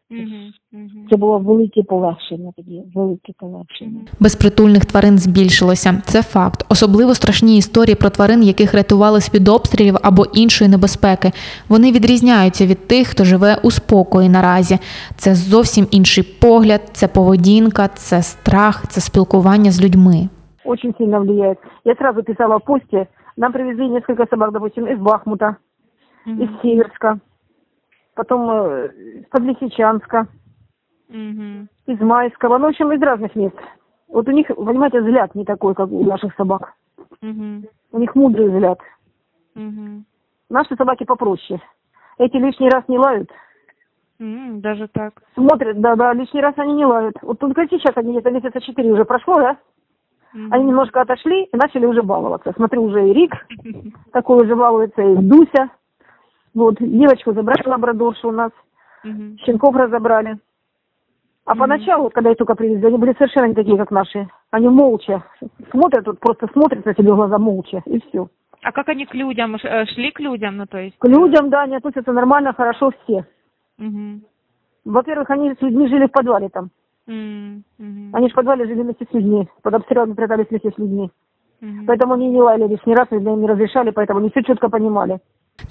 Це 1.10 1.18
було 1.18 1.40
велике 1.40 1.84
полегшення 1.84 2.52
тоді, 2.56 2.84
велике 2.96 3.34
полегшення. 3.38 4.00
Безпритульних 4.20 4.86
тварин 4.86 5.18
збільшилося. 5.18 6.02
Це 6.06 6.22
факт. 6.22 6.66
Особливо 6.70 7.14
страшні 7.14 7.58
історії 7.58 7.96
про 7.96 8.10
тварин, 8.10 8.44
яких 8.44 8.74
рятували 8.74 9.22
з-під 9.22 9.48
обстрілів 9.48 9.96
або 10.04 10.26
іншої 10.34 10.70
небезпеки. 10.70 11.32
Вони 11.70 11.92
відрізняються 11.92 12.66
від 12.66 12.88
тих, 12.88 13.08
хто 13.08 13.24
живе 13.24 13.58
у 13.64 13.72
спокої 13.72 14.30
наразі. 14.30 14.78
Це 15.16 15.36
зовсім 15.36 15.88
інший 15.92 16.24
погляд, 16.42 16.82
це 16.94 17.08
поведінка, 17.08 17.88
це 17.88 18.22
страх, 18.22 18.88
це 18.88 19.02
спілкування 19.02 19.72
з 19.72 19.84
людьми. 19.84 20.30
Очень 20.66 20.94
сильно 20.98 21.20
влияет. 21.22 21.58
Я 21.86 21.96
сразу 21.96 22.24
писала 22.24 22.58
в 22.58 22.62
посте. 22.66 23.08
Нам 23.38 23.52
привезли 23.52 23.88
несколько 23.90 24.26
собак, 24.28 24.52
допустим, 24.52 24.88
из 24.88 25.00
Бахмута, 25.00 25.58
из 26.26 26.62
Северска, 26.62 27.20
потом 28.16 28.50
э, 28.50 28.88
из 29.20 29.26
Подлесичанска, 29.30 30.28
из 31.86 32.00
Майского, 32.00 32.58
ну, 32.58 32.66
в 32.68 32.70
общем, 32.70 32.92
из 32.94 33.02
разных 33.02 33.36
мест. 33.36 33.56
Вот 34.08 34.28
у 34.28 34.32
них, 34.32 34.48
понимаете, 34.48 35.02
взгляд 35.02 35.36
не 35.36 35.46
такой, 35.46 35.76
как 35.76 35.92
у 35.92 36.04
наших 36.06 36.34
собак. 36.36 36.74
У 37.92 38.00
них 38.00 38.16
мудрый 38.16 38.50
взгляд. 38.50 38.80
Наши 40.50 40.76
собаки 40.76 41.04
попроще. 41.04 41.62
Эти 42.18 42.38
лишний 42.38 42.70
раз 42.70 42.84
не 42.88 42.98
лают. 42.98 43.30
М, 44.20 44.62
Даже 44.62 44.88
так. 44.88 45.22
Смотрят, 45.34 45.80
да-да, 45.82 46.14
лишний 46.14 46.42
раз 46.42 46.54
они 46.58 46.74
не 46.74 46.86
лают. 46.86 47.16
Вот 47.22 47.40
тут 47.40 47.54
сейчас 47.56 47.98
они 47.98 48.12
где-то 48.14 48.32
месяца 48.32 48.62
четыре 48.62 48.92
уже 48.94 49.04
прошло, 49.06 49.36
да? 49.36 49.58
Мгм. 50.36 50.54
Они 50.54 50.66
немножко 50.66 51.02
отошли 51.02 51.46
и 51.46 51.56
начали 51.56 51.86
уже 51.86 52.04
баловаться. 52.04 52.52
Смотрю, 52.56 52.84
уже 52.84 53.08
и 53.08 53.14
Рик 53.14 53.34
такой 54.12 54.44
уже 54.44 54.54
балуется, 54.56 55.02
и 55.02 55.16
Дуся. 55.16 55.70
Вот, 56.54 56.76
девочку 56.80 57.34
забрали 57.34 57.66
лабрадоршу 57.66 58.30
у 58.30 58.32
нас, 58.32 58.52
Мгм. 59.04 59.38
щенков 59.40 59.76
разобрали. 59.76 60.38
А 61.46 61.52
Мгм. 61.52 61.60
поначалу, 61.60 62.10
когда 62.10 62.32
их 62.32 62.38
только 62.38 62.56
привезли, 62.56 62.88
они 62.88 62.98
были 62.98 63.14
совершенно 63.14 63.46
не 63.46 63.54
такие, 63.54 63.78
как 63.78 63.92
наши. 63.92 64.28
Они 64.52 64.68
молча 64.68 65.24
смотрят, 65.72 66.06
вот 66.06 66.20
просто 66.20 66.48
смотрят 66.52 66.86
на 66.86 66.94
тебе 66.94 67.14
глаза 67.14 67.38
молча, 67.38 67.82
и 67.86 68.02
все. 68.02 68.28
А 68.62 68.72
как 68.74 68.90
они 68.90 69.06
к 69.06 69.14
людям 69.14 69.56
э, 69.56 69.86
шли 69.86 70.12
к 70.12 70.20
людям, 70.20 70.58
ну 70.58 70.66
то 70.66 70.78
есть? 70.80 70.98
К 70.98 71.08
людям, 71.08 71.50
да, 71.50 71.62
они 71.62 71.76
относятся 71.78 72.12
нормально, 72.12 72.52
хорошо 72.52 72.92
все. 73.04 73.26
Мгм. 73.78 74.24
Во-первых, 74.84 75.30
они 75.30 75.54
с 75.54 75.62
людьми 75.62 75.88
жили 75.88 76.08
в 76.08 76.12
подвале 76.12 76.50
там. 76.50 76.72
М, 77.09 77.65
мгм. 77.79 78.11
Они 78.13 78.29
же 78.29 78.33
в 78.33 78.37
подвале 78.37 78.67
жили 78.67 78.83
вместе 78.83 79.05
с 79.05 79.15
людьми. 79.15 79.49
Под 79.63 79.75
обстрелами 79.75 80.15
прятались 80.15 80.47
вместе 80.51 80.69
с 80.69 80.79
людьми. 80.79 81.11
Мгм. 81.61 81.87
Поэтому 81.87 82.15
они 82.15 82.29
не 82.29 82.41
лаяли 82.41 82.69
лишний 82.69 82.95
раз, 82.95 83.07
видно, 83.11 83.33
им 83.33 83.41
не 83.41 83.49
разрешали, 83.49 83.91
поэтому 83.91 84.19
они 84.19 84.29
все 84.29 84.43
четко 84.43 84.69
понимали. 84.69 85.19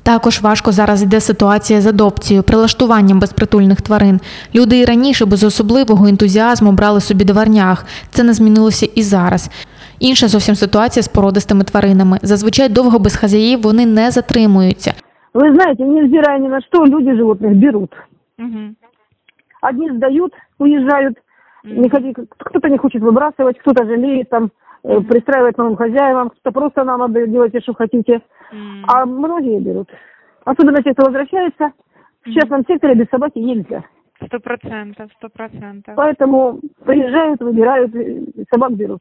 Також 0.04 0.42
важко 0.42 0.72
зараз 0.72 1.04
йде 1.04 1.20
ситуація 1.20 1.82
з 1.82 1.88
адопцією, 1.88 2.44
прилаштуванням 2.44 3.20
безпритульних 3.20 3.82
тварин. 3.82 4.20
Люди 4.56 4.80
і 4.80 4.86
раніше 4.86 5.26
без 5.26 5.44
особливого 5.44 6.06
ентузіазму 6.06 6.72
брали 6.72 7.02
собі 7.02 7.26
дворнях. 7.26 7.86
Це 8.10 8.24
не 8.24 8.34
змінилося 8.34 8.86
і 8.96 9.02
зараз. 9.04 9.50
Інша 10.00 10.28
зовсім 10.28 10.56
ситуація 10.56 11.04
з 11.04 11.08
породистими 11.08 11.64
тваринами. 11.64 12.20
Зазвичай 12.22 12.70
довго 12.70 13.00
без 13.00 13.16
хазяїв 13.16 13.62
вони 13.62 13.86
не 13.86 14.12
затримуються. 14.12 14.94
Вы 15.34 15.54
знаете, 15.54 15.84
невзирая 15.84 16.40
ни 16.40 16.48
на 16.48 16.62
что, 16.62 16.86
люди 16.86 17.14
животных 17.14 17.54
берут. 17.54 17.92
Мгм. 18.38 18.76
Одни 19.62 19.92
сдают, 19.96 20.34
уезжают, 20.60 21.18
Мгм. 21.18 21.23
не 21.65 21.89
ходи- 21.89 22.15
кто-то 22.15 22.69
не 22.69 22.79
хочет 22.79 23.03
выбрасывать, 23.03 23.59
кто-то 23.59 23.85
жалеет, 23.85 24.29
там, 24.29 24.51
э, 24.85 25.01
пристраивает 25.01 25.57
новым 25.59 25.77
хозяевам, 25.77 26.31
кто-то 26.31 26.53
просто 26.53 26.85
нам 26.85 27.03
отдает, 27.03 27.31
делайте, 27.31 27.61
что 27.61 27.75
хотите. 27.75 28.21
М. 28.53 28.85
А 28.87 29.07
многие 29.07 29.59
берут. 29.61 29.89
Особенно 30.45 30.83
те, 30.83 30.93
кто 30.93 31.07
возвращается. 31.07 31.73
В 32.25 32.33
частном 32.33 32.65
секторе 32.67 32.95
без 32.95 33.09
собаки 33.09 33.39
нельзя. 33.39 33.83
Сто 34.27 34.39
процентов, 34.41 35.11
сто 35.17 35.29
процентов. 35.29 35.95
Поэтому 35.97 36.61
приезжают, 36.85 37.41
выбирают, 37.41 37.93
собак 38.53 38.73
берут. 38.73 39.01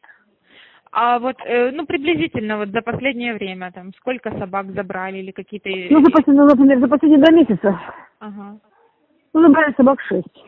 А 0.92 1.20
вот, 1.20 1.36
э, 1.46 1.72
ну, 1.72 1.86
приблизительно 1.86 2.58
вот 2.58 2.70
за 2.70 2.82
последнее 2.82 3.34
время 3.34 3.72
там 3.72 3.94
сколько 3.94 4.32
собак 4.38 4.72
забрали 4.74 5.18
или 5.18 5.32
какие-то... 5.32 5.70
Ну, 5.70 6.04
за 6.04 6.12
последние, 6.12 6.46
например, 6.46 6.80
за 6.80 6.88
последние 6.88 7.22
два 7.24 7.34
месяца, 7.34 7.80
Ага. 8.20 8.58
ну, 9.34 9.42
забрали 9.42 9.74
собак 9.76 10.00
шесть. 10.02 10.46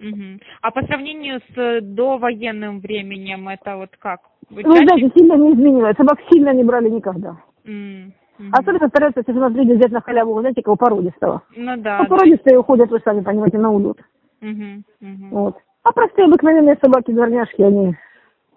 Мгм. 0.00 0.40
А 0.62 0.70
по 0.70 0.82
сравнению 0.86 1.40
с 1.40 1.58
э, 1.58 1.80
довоенным 1.82 2.80
временем 2.80 3.48
это 3.48 3.76
вот 3.76 3.90
как? 3.98 4.20
Вы 4.50 4.62
Ну, 4.64 4.72
чаще- 4.74 4.86
знаете, 4.86 5.10
сильно 5.18 5.34
не 5.36 5.52
изменилось. 5.52 5.96
Собак 5.96 6.18
сильно 6.32 6.54
не 6.54 6.64
брали 6.64 6.88
никогда. 6.90 7.36
М, 7.66 8.12
мгм. 8.38 8.50
Особенно 8.52 8.88
стараются, 8.88 9.20
если 9.20 9.32
у 9.38 9.40
нас 9.40 9.52
люди 9.52 9.72
взять 9.72 9.92
на 9.92 10.00
халяву, 10.00 10.32
вы 10.34 10.40
знаете, 10.40 10.62
кого 10.62 10.76
породистого. 10.76 11.42
Ну 11.56 11.76
да. 11.76 11.98
А 11.98 12.02
да. 12.02 12.08
породистые 12.08 12.58
уходят, 12.58 12.90
вы 12.90 13.00
сами 13.04 13.20
понимаете, 13.20 13.58
на 13.58 13.70
улет. 13.70 13.98
Мгм, 14.40 14.84
мгм. 15.00 15.30
Вот. 15.30 15.54
А 15.82 15.92
простые 15.92 16.26
обыкновенные 16.28 16.76
собаки, 16.82 17.10
дворняжки, 17.12 17.62
они 17.62 17.94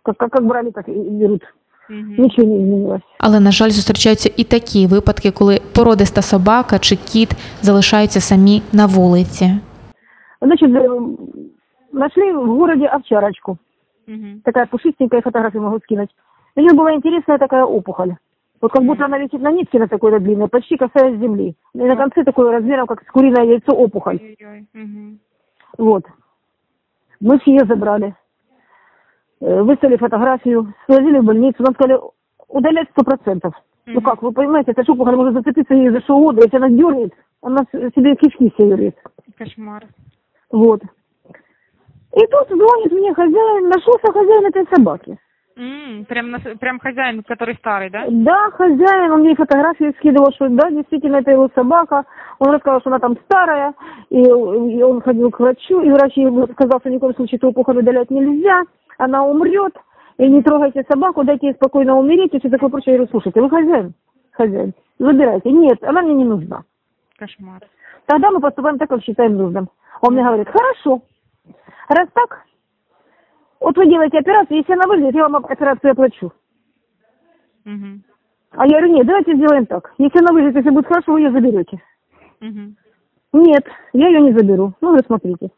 как, 0.03 0.17
как, 0.17 0.31
как 0.31 0.45
брали, 0.45 0.71
так 0.71 0.87
и 0.89 0.91
берут. 0.91 1.43
Мгм. 1.89 2.15
Ничего 2.17 2.47
не 2.47 2.57
изменилось. 2.63 3.01
Але, 3.19 3.39
на 3.39 3.51
жаль, 3.51 3.69
зустрічаються 3.69 4.29
і 4.37 4.43
такі 4.43 4.87
випадки, 4.87 5.31
коли 5.31 5.59
породиста 5.75 6.21
собака 6.21 6.79
чи 6.79 6.95
кіт 6.95 7.29
залишаються 7.61 8.19
самі 8.21 8.61
на 8.73 8.85
вулиці. 8.85 9.51
Значит, 10.41 10.69
э, 10.75 10.99
нашли 11.91 12.31
в 12.33 12.45
городе 12.47 12.85
овчарочку. 12.87 13.57
Мгм. 14.07 14.41
Такая 14.43 14.65
пушистенькая, 14.65 15.21
фотографию 15.21 15.63
могу 15.63 15.79
скинуть. 15.79 16.09
У 16.55 16.59
нее 16.59 16.73
была 16.73 16.93
интересная 16.93 17.37
такая 17.37 17.63
опухоль. 17.65 18.15
Вот 18.61 18.71
как 18.71 18.83
будто 18.83 19.05
она 19.05 19.17
висит 19.17 19.41
на 19.41 19.51
нитке 19.51 19.77
на 19.79 19.87
такой 19.87 20.17
длинной, 20.19 20.47
почти 20.47 20.77
касаясь 20.77 21.19
земли. 21.19 21.55
И 21.73 21.77
на 21.77 21.95
конце 21.97 22.23
такой 22.23 22.49
размером, 22.51 22.87
как 22.87 23.03
с 23.03 23.07
куриное 23.11 23.43
яйцо, 23.43 23.73
опухоль. 23.73 24.19
Ой-ой-ой. 24.21 24.67
Мгм. 24.73 25.19
Вот. 25.77 26.03
Мы 27.19 27.39
все 27.39 27.51
ее 27.51 27.65
забрали. 27.65 28.15
Э, 29.41 29.61
Выставили 29.63 29.97
фотографию, 29.97 30.73
свозили 30.85 31.19
в 31.19 31.25
больницу. 31.25 31.61
Нам 31.63 31.73
сказали, 31.73 31.99
удалять 32.47 32.89
сто 32.91 33.03
процентов. 33.03 33.53
Ну 33.85 33.95
Мгм. 33.95 34.03
как, 34.03 34.21
вы 34.21 34.31
понимаете, 34.31 34.71
эта 34.71 34.89
опухоль 34.89 35.15
может 35.15 35.33
зацепиться 35.33 35.73
ей 35.73 35.89
за 35.89 35.99
что 36.01 36.15
угодно. 36.17 36.41
Если 36.41 36.55
она 36.57 36.69
дернет, 36.69 37.11
она 37.41 37.63
с- 37.69 37.93
себе 37.95 38.15
кишки 38.15 38.49
все 38.53 38.69
юрит. 38.69 38.95
Кошмар. 39.37 39.83
Вот. 40.51 40.81
И 42.15 42.27
тут 42.27 42.47
звонит 42.47 42.91
мне 42.91 43.13
хозяин, 43.13 43.69
нашелся 43.69 44.11
хозяин 44.11 44.45
этой 44.45 44.65
собаки. 44.71 45.17
М, 45.55 46.05
Прям, 46.05 46.31
на- 46.31 46.39
прям 46.39 46.79
хозяин, 46.79 47.21
который 47.23 47.55
старый, 47.55 47.89
да? 47.91 48.05
Да, 48.09 48.49
хозяин, 48.51 49.11
он 49.11 49.19
мне 49.21 49.35
фотографии 49.35 49.93
скидывал, 49.99 50.31
что 50.33 50.47
да, 50.49 50.69
действительно, 50.71 51.17
это 51.17 51.31
его 51.31 51.49
собака. 51.55 52.05
Он 52.39 52.51
рассказал, 52.51 52.79
что 52.81 52.89
она 52.89 52.99
там 52.99 53.17
старая, 53.25 53.73
и, 54.09 54.19
и 54.19 54.81
он 54.83 55.01
ходил 55.01 55.29
к 55.31 55.39
врачу, 55.39 55.81
и 55.81 55.89
врач 55.91 56.17
ему 56.17 56.47
сказал, 56.47 56.79
что 56.79 56.89
ни 56.89 56.97
в 56.97 56.99
коем 56.99 57.15
случае 57.15 57.37
эту 57.37 57.49
опухоль 57.49 57.77
удалять 57.79 58.09
нельзя, 58.09 58.61
она 58.97 59.23
умрет, 59.25 59.73
и 60.17 60.27
не 60.27 60.41
трогайте 60.41 60.83
собаку, 60.91 61.23
дайте 61.23 61.47
ей 61.47 61.53
спокойно 61.53 61.97
умереть, 61.97 62.33
и 62.33 62.39
все 62.39 62.49
такое 62.49 62.69
прочее. 62.69 62.93
Я 62.93 62.97
говорю, 62.99 63.11
слушайте, 63.11 63.41
вы 63.41 63.49
хозяин? 63.49 63.93
Хозяин. 64.31 64.73
Забирайте. 64.99 65.51
Нет, 65.51 65.83
она 65.83 66.01
мне 66.01 66.13
не 66.15 66.25
нужна. 66.25 66.63
Кошмар. 67.17 67.61
Тогда 68.07 68.31
мы 68.31 68.39
поступаем 68.39 68.77
так, 68.79 68.89
как 68.89 69.03
считаем 69.03 69.35
нужным. 69.37 69.69
Он 70.00 70.14
мне 70.14 70.22
говорит, 70.22 70.48
хорошо, 70.48 71.02
раз 71.88 72.08
так, 72.12 72.44
вот 73.60 73.76
вы 73.76 73.86
делаете 73.86 74.18
операцию, 74.18 74.58
если 74.58 74.72
она 74.72 74.86
выживет, 74.86 75.14
я 75.14 75.28
вам 75.28 75.44
операцию 75.44 75.92
оплачу. 75.92 76.32
Мгм. 77.64 78.02
А 78.52 78.66
я 78.66 78.78
говорю, 78.78 78.94
нет, 78.94 79.06
давайте 79.06 79.34
сделаем 79.34 79.66
так. 79.66 79.92
Если 79.98 80.18
она 80.18 80.32
выживет, 80.32 80.56
если 80.56 80.70
будет 80.70 80.86
хорошо, 80.86 81.12
вы 81.12 81.20
ее 81.20 81.32
заберете. 81.32 81.82
Мгм. 82.40 82.76
Нет, 83.32 83.64
я 83.92 84.08
ее 84.08 84.20
не 84.20 84.32
заберу. 84.32 84.72
Ну, 84.80 84.92
вы 84.92 85.00
смотрите. 85.06 85.50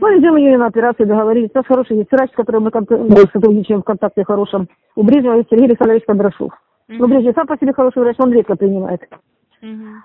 Мы 0.00 0.14
ведем 0.14 0.36
ее 0.36 0.58
на 0.58 0.66
операцию, 0.66 1.06
договорились. 1.06 1.50
У 1.54 1.58
нас 1.58 1.66
хороший 1.66 1.96
есть 1.96 2.10
врач, 2.10 2.30
с 2.30 2.34
которым 2.34 2.64
мы 2.64 2.70
ну, 2.72 3.16
сотрудничаем 3.32 3.82
в 3.82 3.84
контакте 3.84 4.24
хорошем. 4.24 4.68
У 4.94 5.02
Брежнева 5.02 5.34
есть 5.34 5.48
Сергей 5.48 5.66
Александрович 5.66 6.04
Кондрашов. 6.04 6.52
Но 6.88 7.06
Брежнев 7.06 7.34
сам 7.34 7.46
по 7.46 7.56
себе 7.56 7.72
хороший 7.72 8.02
врач, 8.02 8.16
он 8.18 8.32
редко 8.32 8.56
принимает. 8.56 9.00
Мгм. 9.60 10.02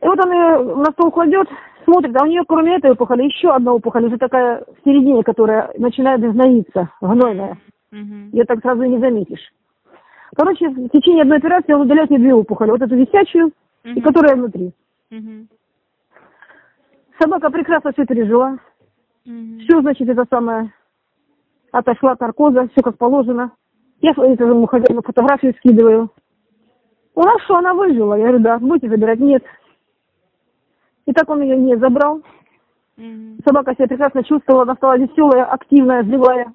И 0.00 0.06
вот 0.06 0.24
он 0.24 0.32
ее 0.32 0.76
на 0.76 0.90
стол 0.92 1.10
кладет, 1.10 1.48
смотрит, 1.88 2.14
а 2.20 2.24
у 2.24 2.26
нее 2.26 2.42
кроме 2.46 2.76
этой 2.76 2.90
опухоли 2.92 3.22
еще 3.24 3.50
одна 3.50 3.72
опухоль, 3.72 4.04
уже 4.04 4.18
такая 4.18 4.62
в 4.62 4.84
середине, 4.84 5.22
которая 5.22 5.70
начинает 5.78 6.20
гноиться, 6.20 6.90
гнойная. 7.00 7.56
Мгм. 7.90 8.30
Ее 8.32 8.44
так 8.44 8.60
сразу 8.60 8.82
и 8.82 8.88
не 8.88 8.98
заметишь. 8.98 9.52
Короче, 10.36 10.68
в 10.68 10.88
течение 10.90 11.22
одной 11.22 11.38
операции 11.38 11.72
он 11.72 11.82
удаляет 11.82 12.10
ей 12.10 12.18
две 12.18 12.34
опухоли. 12.34 12.70
Вот 12.70 12.82
эту 12.82 12.94
висячую 12.94 13.52
и 13.84 13.92
Мгм. 13.92 14.02
которая 14.02 14.36
внутри. 14.36 14.72
Мгм. 15.10 15.48
Собака 17.18 17.50
прекрасно 17.50 17.92
все 17.92 18.04
пережила. 18.04 18.58
Мгм. 19.24 19.60
Все, 19.60 19.80
значит, 19.80 20.08
это 20.08 20.24
самое, 20.30 20.72
отошла 21.72 22.12
от 22.12 22.20
наркоза, 22.20 22.68
все 22.72 22.82
как 22.82 22.98
положено. 22.98 23.52
Я 24.02 24.10
этому 24.10 24.66
хозяину 24.66 25.02
фотографию 25.02 25.54
скидываю. 25.58 26.10
У 27.14 27.22
нас 27.22 27.42
что, 27.44 27.56
она 27.56 27.74
выжила? 27.74 28.14
Я 28.14 28.24
говорю, 28.28 28.38
да, 28.40 28.58
будете 28.58 28.88
забирать? 28.88 29.18
Нет. 29.18 29.42
И 31.08 31.12
так 31.12 31.30
он 31.30 31.42
ее 31.42 31.56
не 31.56 31.76
забрал. 31.78 32.20
Мгм. 32.98 33.38
Собака 33.46 33.74
себя 33.74 33.88
прекрасно 33.88 34.22
чувствовала, 34.24 34.62
она 34.62 34.74
стала 34.74 34.98
веселая, 34.98 35.44
активная, 35.44 36.02
живая. 36.02 36.52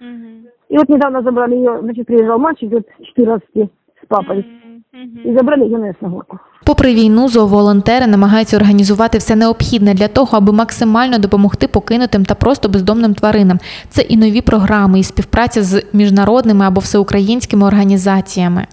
Мгм. 0.00 0.46
И 0.68 0.76
вот 0.78 0.88
недавно 0.88 1.22
забрали 1.22 1.54
ее, 1.54 1.78
значит, 1.80 2.06
приезжал 2.06 2.38
мальчик 2.38 2.72
лет 2.72 2.86
14 3.14 3.70
с 4.02 4.06
папой. 4.08 4.44
Мгм. 4.92 5.20
И 5.24 5.36
забрали 5.36 5.64
ее 5.64 5.78
на 5.78 5.86
Ясногорку. 5.86 6.38
Попри 6.66 6.94
війну, 6.94 7.28
зооволонтери 7.28 8.06
намагаються 8.06 8.56
організувати 8.56 9.18
все 9.18 9.36
необхідне 9.36 9.94
для 9.94 10.08
того, 10.08 10.38
аби 10.38 10.52
максимально 10.52 11.18
допомогти 11.18 11.68
покинутим 11.68 12.24
та 12.24 12.34
просто 12.34 12.68
бездомним 12.68 13.14
тваринам. 13.14 13.58
Це 13.88 14.02
і 14.02 14.16
нові 14.16 14.40
програми, 14.40 14.98
і 14.98 15.02
співпраця 15.02 15.62
з 15.62 15.82
міжнародними 15.92 16.64
або 16.64 16.80
всеукраїнськими 16.80 17.66
організаціями. 17.66 18.66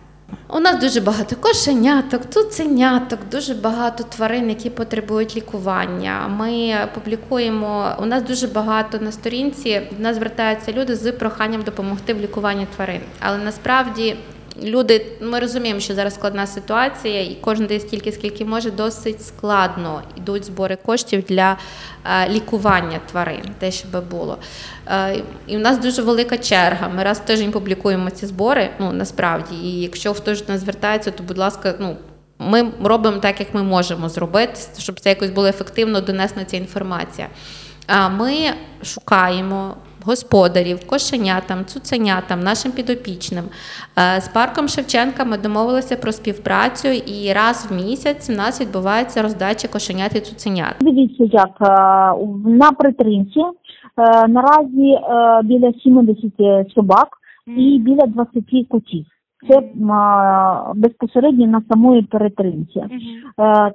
У 0.53 0.59
нас 0.59 0.79
дуже 0.79 1.01
багато 1.01 1.35
кошеняток, 1.35 2.21
цуценяток, 2.29 3.19
дуже 3.31 3.53
багато 3.53 4.03
тварин, 4.03 4.49
які 4.49 4.69
потребують 4.69 5.35
лікування. 5.35 6.27
Ми 6.27 6.75
публікуємо. 6.93 7.95
У 7.99 8.05
нас 8.05 8.23
дуже 8.23 8.47
багато 8.47 8.99
на 8.99 9.11
сторінці. 9.11 9.81
До 9.97 10.03
нас 10.03 10.15
звертаються 10.15 10.71
люди 10.71 10.95
з 10.95 11.11
проханням 11.11 11.61
допомогти 11.61 12.13
в 12.13 12.19
лікуванні 12.19 12.67
тварин. 12.75 13.01
Але 13.19 13.37
насправді 13.37 14.15
люди, 14.63 15.05
ми 15.21 15.39
розуміємо, 15.39 15.79
що 15.79 15.95
зараз 15.95 16.15
складна 16.15 16.47
ситуація, 16.47 17.21
і 17.21 17.37
кожен 17.41 17.65
дає 17.65 17.79
стільки, 17.79 18.11
скільки 18.11 18.45
може, 18.45 18.71
досить 18.71 19.25
складно 19.25 20.01
йдуть 20.17 20.45
збори 20.45 20.75
коштів 20.75 21.23
для 21.27 21.57
е, 22.05 22.29
лікування 22.29 22.99
тварин, 23.11 23.41
те, 23.59 23.71
щоб 23.71 24.09
було. 24.09 24.37
Е, 24.87 25.21
І 25.47 25.57
в 25.57 25.59
нас 25.59 25.77
дуже 25.77 26.01
велика 26.01 26.37
черга. 26.37 26.89
Ми 26.89 27.03
раз 27.03 27.19
в 27.19 27.25
тиждень 27.25 27.51
публікуємо 27.51 28.09
ці 28.09 28.25
збори. 28.25 28.69
Ну 28.79 28.91
насправді, 28.91 29.55
і 29.55 29.81
якщо 29.81 30.13
хтось 30.13 30.45
до 30.45 30.53
нас 30.53 30.61
звертається, 30.61 31.11
то 31.11 31.23
будь 31.23 31.37
ласка, 31.37 31.75
ну. 31.79 31.97
Ми 32.43 32.71
робимо 32.83 33.17
так, 33.17 33.39
як 33.39 33.53
ми 33.53 33.63
можемо 33.63 34.09
зробити, 34.09 34.53
щоб 34.77 34.99
це 34.99 35.09
якось 35.09 35.29
було 35.29 35.47
ефективно 35.47 36.01
донесена 36.01 36.45
ця 36.45 36.57
інформація. 36.57 37.27
А 37.87 38.09
ми 38.09 38.53
шукаємо 38.83 39.75
господарів, 40.05 40.87
кошенятам, 40.87 41.65
цуценятам, 41.65 42.39
нашим 42.39 42.71
підопічним. 42.71 43.43
Е, 43.97 44.21
З 44.21 44.27
парком 44.27 44.67
Шевченка 44.67 45.25
ми 45.25 45.37
домовилися 45.37 45.95
про 45.95 46.11
співпрацю, 46.11 46.87
і 46.87 47.33
раз 47.33 47.67
в 47.69 47.75
місяць 47.75 48.29
у 48.29 48.33
нас 48.33 48.61
відбувається 48.61 49.21
роздача 49.21 49.67
кошенят 49.67 50.15
і 50.15 50.19
цуценят. 50.19 50.75
Дивіться, 50.81 51.23
як 51.23 51.53
е, 51.61 51.65
на 52.45 52.71
притримці 52.71 53.39
е, 53.39 54.27
наразі 54.27 54.97
біля 55.43 55.73
70 55.83 56.73
собак 56.75 57.07
і 57.47 57.79
біля 57.79 58.05
20 58.07 58.43
котів. 58.69 59.05
Це 59.49 59.61
безпосередньо 60.75 61.47
на 61.47 61.61
самої 61.69 62.01
перетримці. 62.01 62.79
Е, 62.79 62.87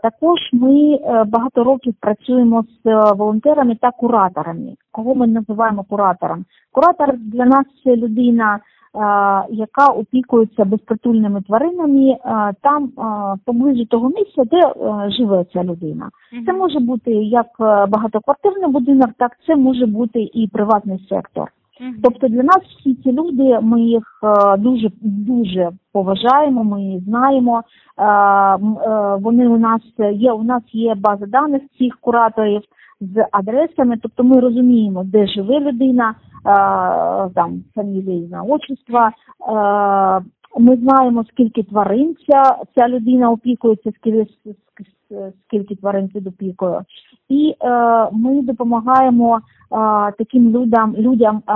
Також 0.02 0.38
ми 0.52 0.92
е, 0.92 1.24
багато 1.24 1.64
років 1.64 1.94
працюємо 2.00 2.62
з 2.62 2.88
е, 2.88 3.12
волонтерами 3.16 3.76
та 3.80 3.90
кураторами. 3.90 4.74
Кого 4.92 5.14
ми 5.14 5.26
називаємо 5.26 5.84
куратором? 5.84 6.44
Куратор 6.72 7.16
для 7.18 7.44
нас 7.44 7.64
це 7.84 7.96
людина, 7.96 8.58
яка 9.50 9.86
опікується 9.86 10.64
безпритульними 10.64 11.42
тваринами 11.42 12.16
там 12.62 12.84
е, 12.84 13.38
поблизу 13.44 13.84
того 13.84 14.08
місця, 14.08 14.42
де 14.44 14.60
живе 15.10 15.44
ця 15.52 15.64
людина. 15.64 16.10
Це 16.46 16.52
може 16.52 16.80
бути 16.80 17.10
як 17.12 17.46
багатоквартирний 17.88 18.70
будинок, 18.70 19.10
так 19.18 19.32
це 19.46 19.56
може 19.56 19.86
бути 19.86 20.20
і 20.20 20.48
приватний 20.52 21.06
сектор. 21.08 21.50
Тобто 22.02 22.28
для 22.28 22.42
нас 22.42 22.58
всі 22.78 22.94
ці 22.94 23.12
люди, 23.12 23.58
ми 23.62 23.80
їх 23.80 24.02
е, 24.24 24.56
дуже 24.56 24.90
дуже 25.02 25.70
поважаємо, 25.92 26.64
ми 26.64 26.82
їх 26.82 27.04
знаємо. 27.04 27.62
Е, 27.98 28.04
е, 28.04 29.16
Вони 29.20 29.48
у 29.48 29.58
нас 29.58 29.80
є. 30.12 30.32
У 30.32 30.42
нас 30.42 30.62
є 30.72 30.94
база 30.94 31.26
даних 31.26 31.62
цих 31.78 31.96
кураторів 32.00 32.62
з 33.00 33.26
адресами. 33.32 33.96
Тобто 34.02 34.24
ми 34.24 34.40
розуміємо, 34.40 35.04
де 35.04 35.26
живе 35.26 35.60
людина, 35.60 36.14
там 37.34 37.64
фамілія, 37.74 38.16
ім'я, 38.16 38.42
отчество. 38.42 39.10
Ми 40.58 40.76
знаємо, 40.76 41.24
скільки 41.24 41.62
тварин 41.62 42.16
ця, 42.28 42.56
ця 42.74 42.88
людина 42.88 43.30
опікується, 43.30 43.92
скільки, 43.98 44.26
скільки 45.46 45.76
тварин 45.76 46.08
під 46.08 46.26
опікою. 46.26 46.80
І 47.28 47.54
е, 47.60 47.68
ми 48.12 48.42
допомагаємо 48.42 49.36
е, 49.36 49.40
таким 50.18 50.50
людям, 50.50 50.94
людям 50.98 51.36
е, 51.36 51.52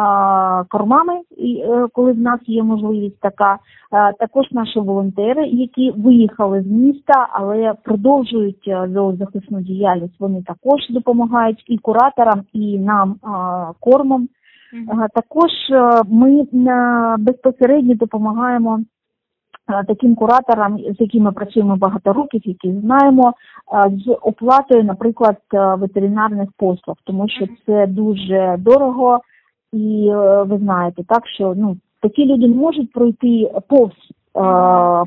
кормами, 0.69 1.21
і, 1.37 1.57
е, 1.57 1.87
коли 1.93 2.13
в 2.13 2.19
нас 2.19 2.41
є 2.47 2.63
можливість 2.63 3.21
така. 3.21 3.59
Е, 3.93 4.13
також 4.19 4.47
наші 4.53 4.81
волонтери, 4.81 5.47
які 5.47 5.91
виїхали 5.91 6.63
з 6.63 6.67
міста, 6.67 7.29
але 7.33 7.75
продовжують 7.85 8.69
е, 8.69 8.89
зоозахисну 8.93 9.61
діяльність. 9.61 10.21
Вони 10.21 10.43
також 10.43 10.81
допомагають 10.91 11.65
і 11.67 11.79
кураторам, 11.79 12.43
і 12.53 12.79
нам 12.79 13.11
е, 13.11 13.29
кормом. 13.81 14.29
Е, 14.73 15.09
Також 15.15 15.51
е, 15.71 16.03
ми 16.09 16.47
безпосередньо 17.19 17.95
допомагаємо 17.95 18.81
е, 18.81 19.85
таким 19.85 20.15
кураторам, 20.15 20.79
з 20.79 21.01
якими 21.01 21.33
працюємо 21.33 21.77
багато 21.77 22.13
років, 22.13 22.41
які 22.45 22.73
знаємо, 22.81 23.35
з 24.07 24.17
оплатою, 24.23 24.85
наприклад, 24.85 25.37
ветеринарних 25.53 26.49
послуг, 26.57 26.97
тому 27.05 27.29
що 27.29 27.47
це 27.67 27.87
дуже 27.87 28.57
дорого, 28.59 29.21
і 29.73 30.11
ви 30.45 30.59
знаєте, 30.59 31.03
так 31.09 31.27
що 31.27 31.55
ну 31.57 31.77
такі 32.03 32.27
люди 32.27 32.49
не 32.49 32.55
можуть 32.55 32.93
пройти 32.93 33.53
повз 33.69 33.93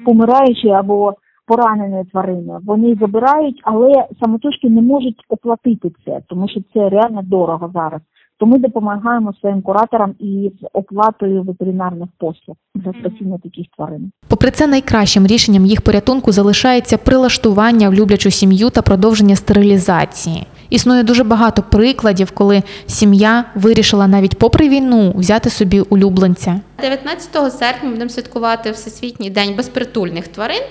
помираючої 0.06 0.74
або 0.74 1.14
пораненої 1.48 2.04
тварини. 2.06 2.60
Вони 2.66 2.96
забирають, 2.96 3.62
але 3.64 4.08
самотужки 4.22 4.70
не 4.70 4.82
можуть 4.82 5.26
оплатити 5.30 5.92
це, 6.06 6.22
тому 6.28 6.48
що 6.48 6.62
це 6.74 6.90
реально 6.90 7.22
дорого 7.22 7.72
зараз. 7.74 8.02
То 8.40 8.46
ми 8.46 8.60
допомагаємо 8.60 9.34
своїм 9.34 9.62
кураторам 9.62 10.16
і 10.20 10.52
з 10.62 10.68
оплатою 10.74 11.44
ветеринарних 11.44 12.10
послуг 12.18 12.56
за 12.76 12.94
спасіння 12.94 13.38
таких 13.44 13.66
тварин. 13.76 14.12
Попри 14.28 14.52
це, 14.52 14.68
найкращим 14.68 15.28
рішенням 15.28 15.66
їх 15.66 15.82
порятунку 15.82 16.32
залишається 16.32 16.98
прилаштування 16.98 17.90
в 17.90 17.94
люблячу 17.94 18.32
сім'ю 18.32 18.70
та 18.70 18.82
продовження 18.82 19.36
стерилізації. 19.36 20.48
Існує 20.74 21.04
дуже 21.04 21.24
багато 21.24 21.62
прикладів, 21.62 22.32
коли 22.32 22.64
сім'я 22.88 23.46
вирішила 23.56 24.08
навіть 24.08 24.38
попри 24.38 24.70
війну 24.70 25.14
взяти 25.16 25.50
собі 25.50 25.80
улюбленця. 25.82 26.60
19 26.82 27.54
серпня 27.54 27.90
будемо 27.90 28.10
святкувати 28.10 28.72
Всесвітній 28.72 29.30
день 29.30 29.56
безпритульних 29.56 30.28
тварин. 30.28 30.62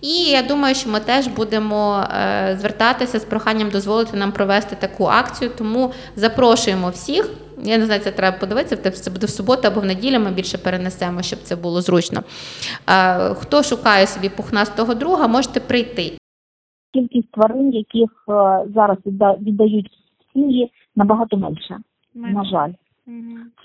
І 0.00 0.08
я 0.08 0.42
думаю, 0.42 0.74
що 0.74 0.90
ми 0.90 1.00
теж 1.00 1.26
будемо 1.26 2.04
е, 2.20 2.56
звертатися 2.60 3.18
з 3.18 3.24
проханням 3.24 3.70
дозволити 3.70 4.16
нам 4.16 4.32
провести 4.32 4.76
таку 4.80 5.04
акцію. 5.04 5.50
Тому 5.58 5.92
запрошуємо 6.16 6.90
всіх. 6.90 7.28
Я 7.62 7.78
не 7.78 7.86
знаю, 7.86 8.00
це 8.04 8.10
треба 8.10 8.36
подивитися. 8.36 8.90
Це 8.90 9.10
буде 9.10 9.26
в 9.26 9.30
суботу 9.30 9.68
або 9.68 9.80
в 9.80 9.84
неділю. 9.84 10.20
Ми 10.20 10.30
більше 10.30 10.58
перенесемо, 10.58 11.22
щоб 11.22 11.38
це 11.44 11.56
було 11.56 11.82
зручно. 11.82 12.22
Е, 12.90 13.34
хто 13.40 13.62
шукає 13.62 14.06
собі 14.06 14.28
пухнастого 14.28 14.94
друга, 14.94 15.26
можете 15.28 15.60
прийти. 15.60 16.12
Кількість 16.92 17.30
тварин, 17.32 17.72
яких 17.72 18.10
е, 18.28 18.32
зараз 18.74 18.98
відда- 19.06 19.38
віддають 19.42 19.86
в 19.88 20.32
сім'ї, 20.32 20.70
набагато 20.96 21.36
менше. 21.36 21.76
На 22.32 22.44
жаль, 22.44 22.72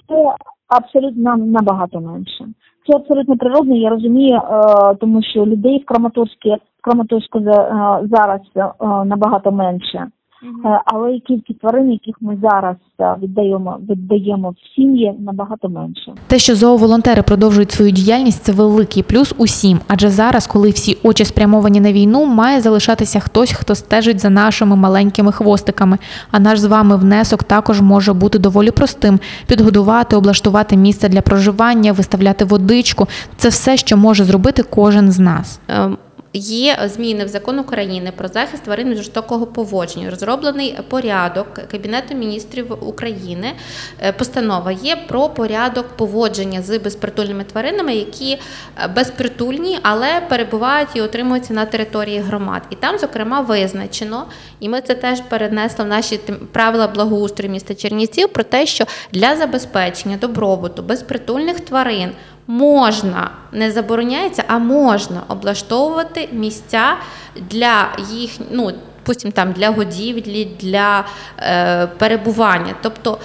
це 0.08 0.36
абсолютно 0.68 1.38
набагато 1.38 2.02
менше. 2.02 2.46
Це 2.88 2.98
абсолютно 2.98 3.38
природно. 3.38 3.76
Я 3.76 3.90
розумію, 3.90 4.36
е, 4.38 4.96
тому 4.96 5.24
що 5.24 5.46
людей 5.46 5.80
в 5.80 5.86
Краматорську, 6.82 7.40
е, 7.40 7.44
зараз 8.12 8.42
набагато 9.06 9.52
менше. 9.52 10.08
Е, 10.66 10.82
Але 10.86 11.16
і 11.16 11.20
кількість 11.20 11.60
тварин, 11.60 11.92
яких 11.92 12.16
ми 12.22 12.38
зараз 12.42 12.76
е, 13.00 13.16
віддаємо, 13.22 13.78
віддаємо 13.90 14.50
в 14.50 14.76
сім'ї, 14.76 15.14
набагато 15.20 15.70
менше. 15.70 16.14
Те, 16.28 16.40
що 16.40 16.56
зооволонтери 16.56 17.22
продовжують 17.22 17.72
свою 17.72 17.92
діяльність, 17.92 18.44
це 18.44 18.52
великий 18.52 19.04
плюс 19.04 19.34
усім. 19.38 19.80
Адже 19.88 20.10
зараз, 20.10 20.48
коли 20.48 20.70
всі 20.70 20.98
очі 21.04 21.26
спрямовані 21.26 21.80
на 21.82 21.94
війну, 21.94 22.26
має 22.26 22.62
залишатися 22.62 23.20
хтось, 23.20 23.54
хто 23.54 23.76
стежить 23.76 24.20
за 24.20 24.30
нашими 24.30 24.76
маленькими 24.76 25.32
хвостиками. 25.32 25.98
А 26.32 26.40
наш 26.40 26.60
з 26.60 26.66
вами 26.66 26.96
внесок 26.96 27.44
також 27.44 27.82
може 27.82 28.14
бути 28.14 28.40
доволі 28.40 28.72
простим: 28.72 29.20
підгодувати, 29.48 30.16
облаштувати 30.16 30.78
місце 30.78 31.10
для 31.10 31.22
проживання, 31.22 31.92
виставляти 31.92 32.46
водичку. 32.46 33.08
Це 33.38 33.50
все, 33.50 33.78
що 33.78 33.98
може 33.98 34.24
зробити 34.24 34.64
кожен 34.64 35.12
з 35.12 35.20
нас. 35.20 35.60
Є 36.38 36.78
зміни 36.86 37.26
в 37.26 37.28
закон 37.28 37.60
України 37.60 38.14
про 38.18 38.28
захист 38.28 38.64
тварин 38.64 38.90
від 38.90 38.98
жорстокого 38.98 39.48
поводження. 39.48 40.10
Розроблений 40.10 40.78
порядок 40.90 41.48
Кабінету 41.72 42.16
міністрів 42.16 42.88
України. 42.88 43.54
е, 44.04 44.12
Постанова 44.12 44.72
є 44.72 44.96
про 44.96 45.30
порядок 45.30 45.88
поводження 45.88 46.62
з 46.62 46.78
безпритульними 46.78 47.44
тваринами, 47.44 47.96
які 47.96 48.32
е, 48.32 48.88
безпритульні, 48.88 49.80
але 49.84 50.22
перебувають 50.30 50.90
і 50.94 51.02
отримуються 51.02 51.54
на 51.54 51.66
території 51.66 52.20
громад. 52.20 52.62
І 52.70 52.76
там, 52.76 53.00
зокрема, 53.00 53.42
визначено, 53.42 54.26
і 54.60 54.70
ми 54.70 54.82
це 54.82 54.94
теж 54.94 55.22
перенесли 55.22 55.86
в 55.86 55.88
наші 55.88 56.20
правила 56.52 56.88
благоустрою 56.88 57.52
міста 57.52 57.76
Чернівців 57.76 58.30
про 58.30 58.44
те, 58.44 58.66
що 58.66 58.86
для 59.12 59.36
забезпечення 59.36 60.18
добробуту 60.18 60.84
безпритульних 60.84 61.60
тварин 61.60 62.12
можна, 62.48 63.30
не 63.52 63.72
забороняється, 63.72 64.44
а 64.48 64.58
можна 64.58 65.22
облаштовувати 65.28 66.30
місця 66.32 66.96
для 67.36 67.88
їх, 68.12 68.32
ну, 68.52 68.72
допустим, 69.06 69.32
там 69.32 69.52
для 69.52 69.70
годівлі, 69.70 70.48
для 70.60 71.06
е, 71.40 71.88
перебування. 71.88 72.76
Тобто, 72.82 73.18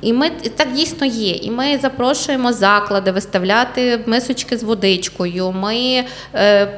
і 0.00 0.12
ми 0.12 0.30
так 0.30 0.72
дійсно 0.72 1.06
є. 1.06 1.34
І 1.34 1.50
ми 1.50 1.78
запрошуємо 1.78 2.52
заклади 2.52 3.10
виставляти 3.10 4.00
мисочки 4.06 4.56
з 4.56 4.62
водичкою. 4.62 5.52
Ми 5.52 6.04
е, 6.34 6.68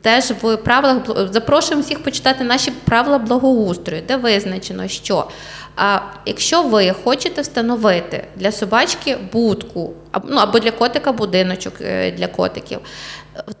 теж 0.00 0.30
в 0.30 0.56
правилах 0.56 0.98
запрошуємо 1.32 1.82
всіх 1.82 2.02
почитати 2.02 2.44
наші 2.44 2.70
правила 2.70 3.18
благоустрою, 3.18 4.02
де 4.08 4.16
визначено, 4.16 4.88
що 4.88 5.28
а 5.76 5.98
якщо 6.26 6.62
ви 6.62 6.94
хочете 7.04 7.42
встановити 7.42 8.24
для 8.36 8.52
собачки 8.52 9.18
будку, 9.32 9.92
ну 10.28 10.36
або 10.36 10.58
для 10.58 10.70
котика 10.70 11.12
будиночок 11.12 11.74
е, 11.80 12.10
для 12.10 12.26
котиків, 12.26 12.78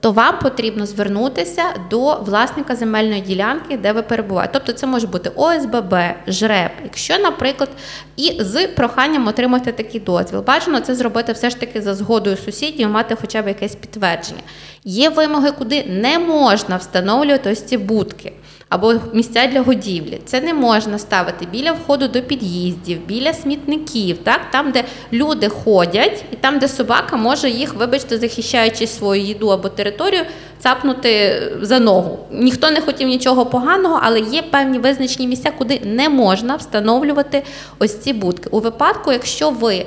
то 0.00 0.12
вам 0.12 0.38
потрібно 0.38 0.86
звернутися 0.86 1.62
до 1.90 2.14
власника 2.14 2.76
земельної 2.76 3.20
ділянки, 3.20 3.76
де 3.76 3.92
ви 3.92 4.02
перебуваєте. 4.02 4.52
Тобто 4.52 4.72
це 4.72 4.86
може 4.86 5.06
бути 5.06 5.30
ОСББ, 5.36 5.94
ЖРЕБ. 6.26 6.70
Якщо, 6.84 7.18
наприклад, 7.18 7.68
і 8.16 8.36
з 8.42 8.66
проханням 8.66 9.26
отримати 9.26 9.72
такий 9.72 10.00
дозвіл. 10.00 10.40
Бажано 10.40 10.80
це 10.80 10.94
зробити 10.94 11.32
все 11.32 11.50
ж 11.50 11.60
таки 11.60 11.82
за 11.82 11.94
згодою 11.94 12.36
сусідів, 12.36 12.88
мати 12.88 13.16
хоча 13.20 13.42
б 13.42 13.48
якесь 13.48 13.74
підтвердження. 13.74 14.42
Є 14.84 15.08
вимоги, 15.08 15.50
куди 15.50 15.84
не 15.84 16.18
можна 16.18 16.76
встановлювати 16.76 17.50
ось 17.50 17.62
ці 17.62 17.78
будки 17.78 18.32
або 18.72 18.94
місця 19.12 19.46
для 19.46 19.60
годівлі. 19.60 20.20
Це 20.24 20.40
не 20.40 20.54
можна 20.54 20.98
ставити 20.98 21.46
біля 21.52 21.72
входу 21.72 22.08
до 22.08 22.22
під'їздів, 22.22 22.98
біля 23.06 23.32
смітників, 23.34 24.18
так? 24.18 24.40
там, 24.50 24.72
де 24.72 24.84
люди 25.12 25.48
ходять, 25.48 26.24
і 26.32 26.36
там, 26.36 26.58
де 26.58 26.68
собака 26.68 27.16
може 27.16 27.50
їх, 27.50 27.74
вибачте, 27.74 28.18
захищаючи 28.18 28.86
свою 28.86 29.22
їду 29.22 29.48
або 29.48 29.68
територію, 29.68 30.22
цапнути 30.62 31.42
за 31.60 31.78
ногу. 31.78 32.18
Ніхто 32.30 32.70
не 32.70 32.80
хотів 32.80 33.08
нічого 33.08 33.46
поганого, 33.46 34.00
але 34.02 34.20
є 34.20 34.42
певні 34.42 34.78
визначені 34.78 35.26
місця, 35.26 35.50
куди 35.58 35.80
не 35.84 36.08
можна 36.08 36.56
встановлювати 36.56 37.42
ось 37.78 37.98
ці 37.98 38.12
будки. 38.12 38.48
У 38.50 38.60
випадку, 38.60 39.12
якщо 39.12 39.50
ви 39.50 39.74
е, 39.74 39.86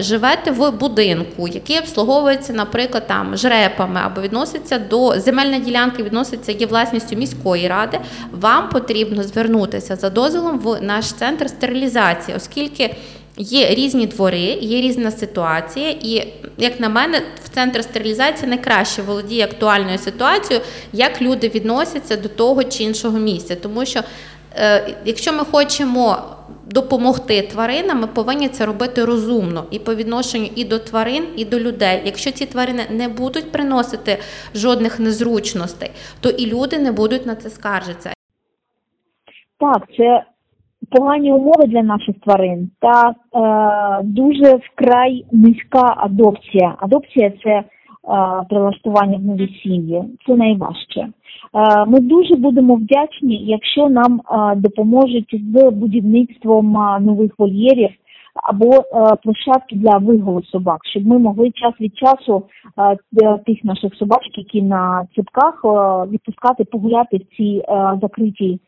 живете 0.00 0.50
в 0.50 0.70
будинку, 0.70 1.48
який 1.48 1.78
обслуговується, 1.78 2.52
наприклад, 2.52 3.06
там 3.06 3.36
жрепами 3.36 4.00
або 4.04 4.20
відноситься 4.20 4.78
до 4.78 5.20
земельної 5.20 5.60
ділянки, 5.60 6.02
відноситься 6.02 6.52
є 6.52 6.66
власністю 6.66 7.16
міської 7.16 7.68
ради, 7.68 7.98
вам 8.30 8.68
потрібно 8.68 9.22
звернутися 9.22 9.96
за 9.96 10.10
дозволом 10.10 10.58
в 10.58 10.82
наш 10.82 11.12
центр 11.12 11.48
стерилізації, 11.48 12.36
оскільки. 12.36 12.94
Є 13.40 13.74
різні 13.74 14.06
двори, 14.06 14.38
є 14.60 14.80
різна 14.80 15.10
ситуація, 15.10 15.90
і 15.90 16.32
як 16.58 16.80
на 16.80 16.88
мене, 16.88 17.22
в 17.44 17.48
центр 17.48 17.82
стерилізації 17.84 18.48
найкраще 18.48 19.02
володіє 19.02 19.44
актуальною 19.44 19.98
ситуацією, 19.98 20.64
як 20.92 21.22
люди 21.22 21.48
відносяться 21.48 22.16
до 22.16 22.28
того 22.28 22.64
чи 22.64 22.84
іншого 22.84 23.18
місця. 23.18 23.56
Тому 23.56 23.86
що 23.86 24.00
е, 24.56 24.94
якщо 25.04 25.32
ми 25.32 25.44
хочемо 25.44 26.16
допомогти 26.66 27.42
тваринам, 27.42 28.00
ми 28.00 28.06
повинні 28.06 28.48
це 28.48 28.66
робити 28.66 29.04
розумно 29.04 29.64
і 29.70 29.78
по 29.78 29.94
відношенню 29.94 30.48
і 30.54 30.64
до 30.64 30.78
тварин, 30.78 31.26
і 31.36 31.44
до 31.44 31.60
людей. 31.60 32.02
Якщо 32.04 32.30
ці 32.30 32.46
тварини 32.46 32.86
не 32.90 33.08
будуть 33.08 33.52
приносити 33.52 34.18
жодних 34.54 35.00
незручностей, 35.00 35.90
то 36.20 36.30
і 36.30 36.46
люди 36.46 36.78
не 36.78 36.92
будуть 36.92 37.26
на 37.26 37.34
це 37.34 37.50
скаржитися. 37.50 38.12
Так, 39.60 39.82
це 39.96 40.24
погані 40.90 41.32
умови 41.32 41.66
для 41.66 41.82
наших 41.82 42.14
тварин 42.20 42.70
та 42.80 43.10
е, 43.10 44.02
дуже 44.04 44.56
вкрай 44.56 45.24
низька 45.32 45.94
адопція. 45.96 46.74
Адопція 46.78 47.32
це 47.44 47.50
е, 47.50 47.64
прилаштування 48.50 49.18
в 49.18 49.22
нові 49.22 49.48
сім'ї. 49.62 50.04
Це 50.26 50.34
найважче. 50.34 51.00
Е, 51.00 51.84
ми 51.86 52.00
дуже 52.00 52.34
будемо 52.34 52.74
вдячні, 52.74 53.44
якщо 53.44 53.88
нам 53.88 54.20
е, 54.20 54.56
допоможуть 54.56 55.40
з 55.54 55.70
будівництвом 55.70 56.72
нових 57.00 57.32
вольєрів. 57.38 57.90
або 58.50 58.70
площадки 59.22 59.76
для 59.76 59.98
вигулу 59.98 60.42
собак, 60.42 60.78
щоб 60.84 61.06
ми 61.06 61.18
могли 61.18 61.50
час 61.50 61.74
від 61.80 61.96
часу 61.96 62.42
тих 63.46 63.64
наших 63.64 63.94
собачок, 63.94 64.38
які 64.38 64.62
на 64.62 65.06
ціпках, 65.14 65.64
відпускати 66.10 66.64
погуляти 66.64 67.16
в 67.16 67.36
цій 67.36 67.62
закритій 68.02 68.60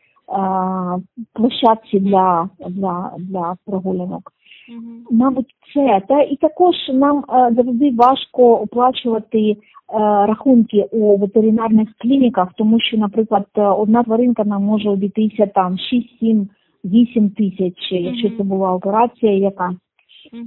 площадці 1.33 1.99
для, 1.99 2.49
для, 2.69 3.11
для 3.17 3.55
прогулянок. 3.65 4.31
Мгм. 4.69 5.05
Мабуть, 5.11 5.55
це. 5.73 6.01
Та 6.07 6.21
і 6.21 6.35
також 6.35 6.75
нам 6.93 7.17
е, 7.17 7.53
завжди 7.55 7.91
важко 7.91 8.55
оплачувати 8.55 9.39
е, 9.39 9.55
рахунки 9.99 10.85
у 10.91 11.17
ветеринарних 11.17 11.89
клініках, 11.97 12.47
тому 12.57 12.79
що, 12.79 12.97
наприклад, 12.97 13.45
е, 13.57 13.61
одна 13.61 14.03
тваринка 14.03 14.43
нам 14.43 14.63
може 14.63 14.89
обійтися 14.89 15.45
там 15.45 15.77
6, 15.77 16.19
7, 16.19 16.47
8 16.85 17.29
тисяч, 17.29 17.91
якщо 17.91 18.29
це 18.37 18.43
була 18.43 18.73
операція, 18.73 19.37
яка. 19.37 19.75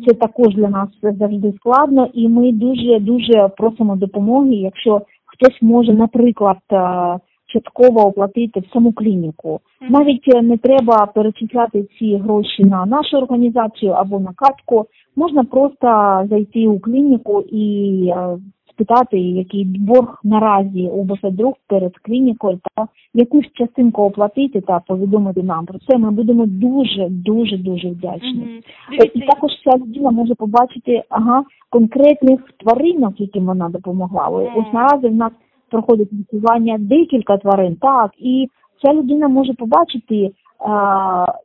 Це 0.07 0.14
також 0.14 0.55
для 0.55 0.68
нас 0.68 0.88
завжди 1.03 1.53
складно, 1.53 2.09
і 2.12 2.29
ми 2.29 2.53
дуже 2.53 3.01
дуже 3.01 3.49
просимо 3.57 3.97
допомоги, 3.97 4.55
якщо 4.55 5.03
хтось 5.25 5.62
може, 5.62 5.92
наприклад, 5.92 6.59
е, 6.73 7.18
частково 7.55 8.01
оплатити 8.01 8.61
в 8.61 8.73
саму 8.73 8.93
клініку. 8.93 9.61
Навіть 9.88 10.35
е, 10.35 10.43
не 10.43 10.57
треба 10.57 11.07
перечисляти 11.07 11.88
ці 11.99 12.17
гроші 12.17 12.64
на 12.64 12.87
нашу 12.87 13.17
організацію 13.17 13.93
або 13.93 14.21
на 14.21 14.33
картку. 14.37 14.87
Можна 15.17 15.45
просто 15.45 15.87
зайти 16.31 16.69
у 16.69 16.79
клініку 16.79 17.40
і 17.40 18.07
е, 18.17 18.38
спитати, 18.71 19.19
який 19.19 19.64
борг 19.64 20.21
наразі 20.25 20.88
у 20.88 21.05
Босадруг 21.05 21.55
перед 21.69 21.99
клінікою, 21.99 22.61
та 22.75 22.87
якусь 23.14 23.53
частинку 23.55 24.03
оплатити 24.03 24.61
та 24.61 24.81
повідомити 24.87 25.43
нам 25.43 25.67
про 25.67 25.79
це. 25.79 25.99
Ми 25.99 26.11
будемо 26.11 26.47
дуже 26.47 27.09
дуже 27.11 27.57
дуже 27.57 27.88
вдячні. 27.88 28.62
Е, 29.03 29.11
І 29.14 29.21
також 29.21 29.51
ця 29.64 29.79
людина 29.79 30.11
може 30.11 30.35
побачити 30.35 31.03
ага, 31.09 31.45
конкретних 31.71 32.40
тваринок, 32.61 33.21
яким 33.21 33.47
вона 33.47 33.69
допомогла. 33.69 34.29
Ось 34.29 34.73
наразі 34.73 35.09
в 35.09 35.14
нас 35.14 35.33
проходить 35.75 36.13
лікування 36.13 36.77
декілька 36.81 37.37
тварин, 37.37 37.77
так, 37.81 38.11
і 38.19 38.49
ця 38.83 38.93
людина 38.93 39.29
може 39.29 39.53
побачити, 39.53 40.31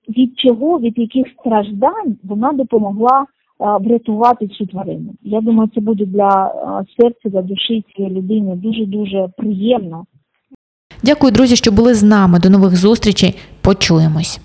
від 0.10 0.40
чого, 0.40 0.80
від 0.80 0.98
яких 0.98 1.28
страждань 1.40 2.16
вона 2.24 2.52
допомогла 2.52 3.26
врятувати 3.60 4.48
цю 4.48 4.66
тварину. 4.66 5.14
Я 5.22 5.42
думаю, 5.42 5.70
це 5.76 5.82
буде 5.82 6.06
для 6.06 6.54
серця, 7.00 7.30
для 7.30 7.42
душі 7.42 7.84
цієї 7.96 8.16
людини 8.16 8.56
дуже 8.56 8.86
дуже 8.86 9.28
приємно. 9.38 10.06
Дякую, 11.04 11.32
друзі, 11.32 11.56
що 11.56 11.72
були 11.72 11.94
з 11.94 12.04
нами. 12.04 12.40
До 12.40 12.50
нових 12.50 12.76
зустрічей. 12.76 13.36
Почуємось. 13.62 14.42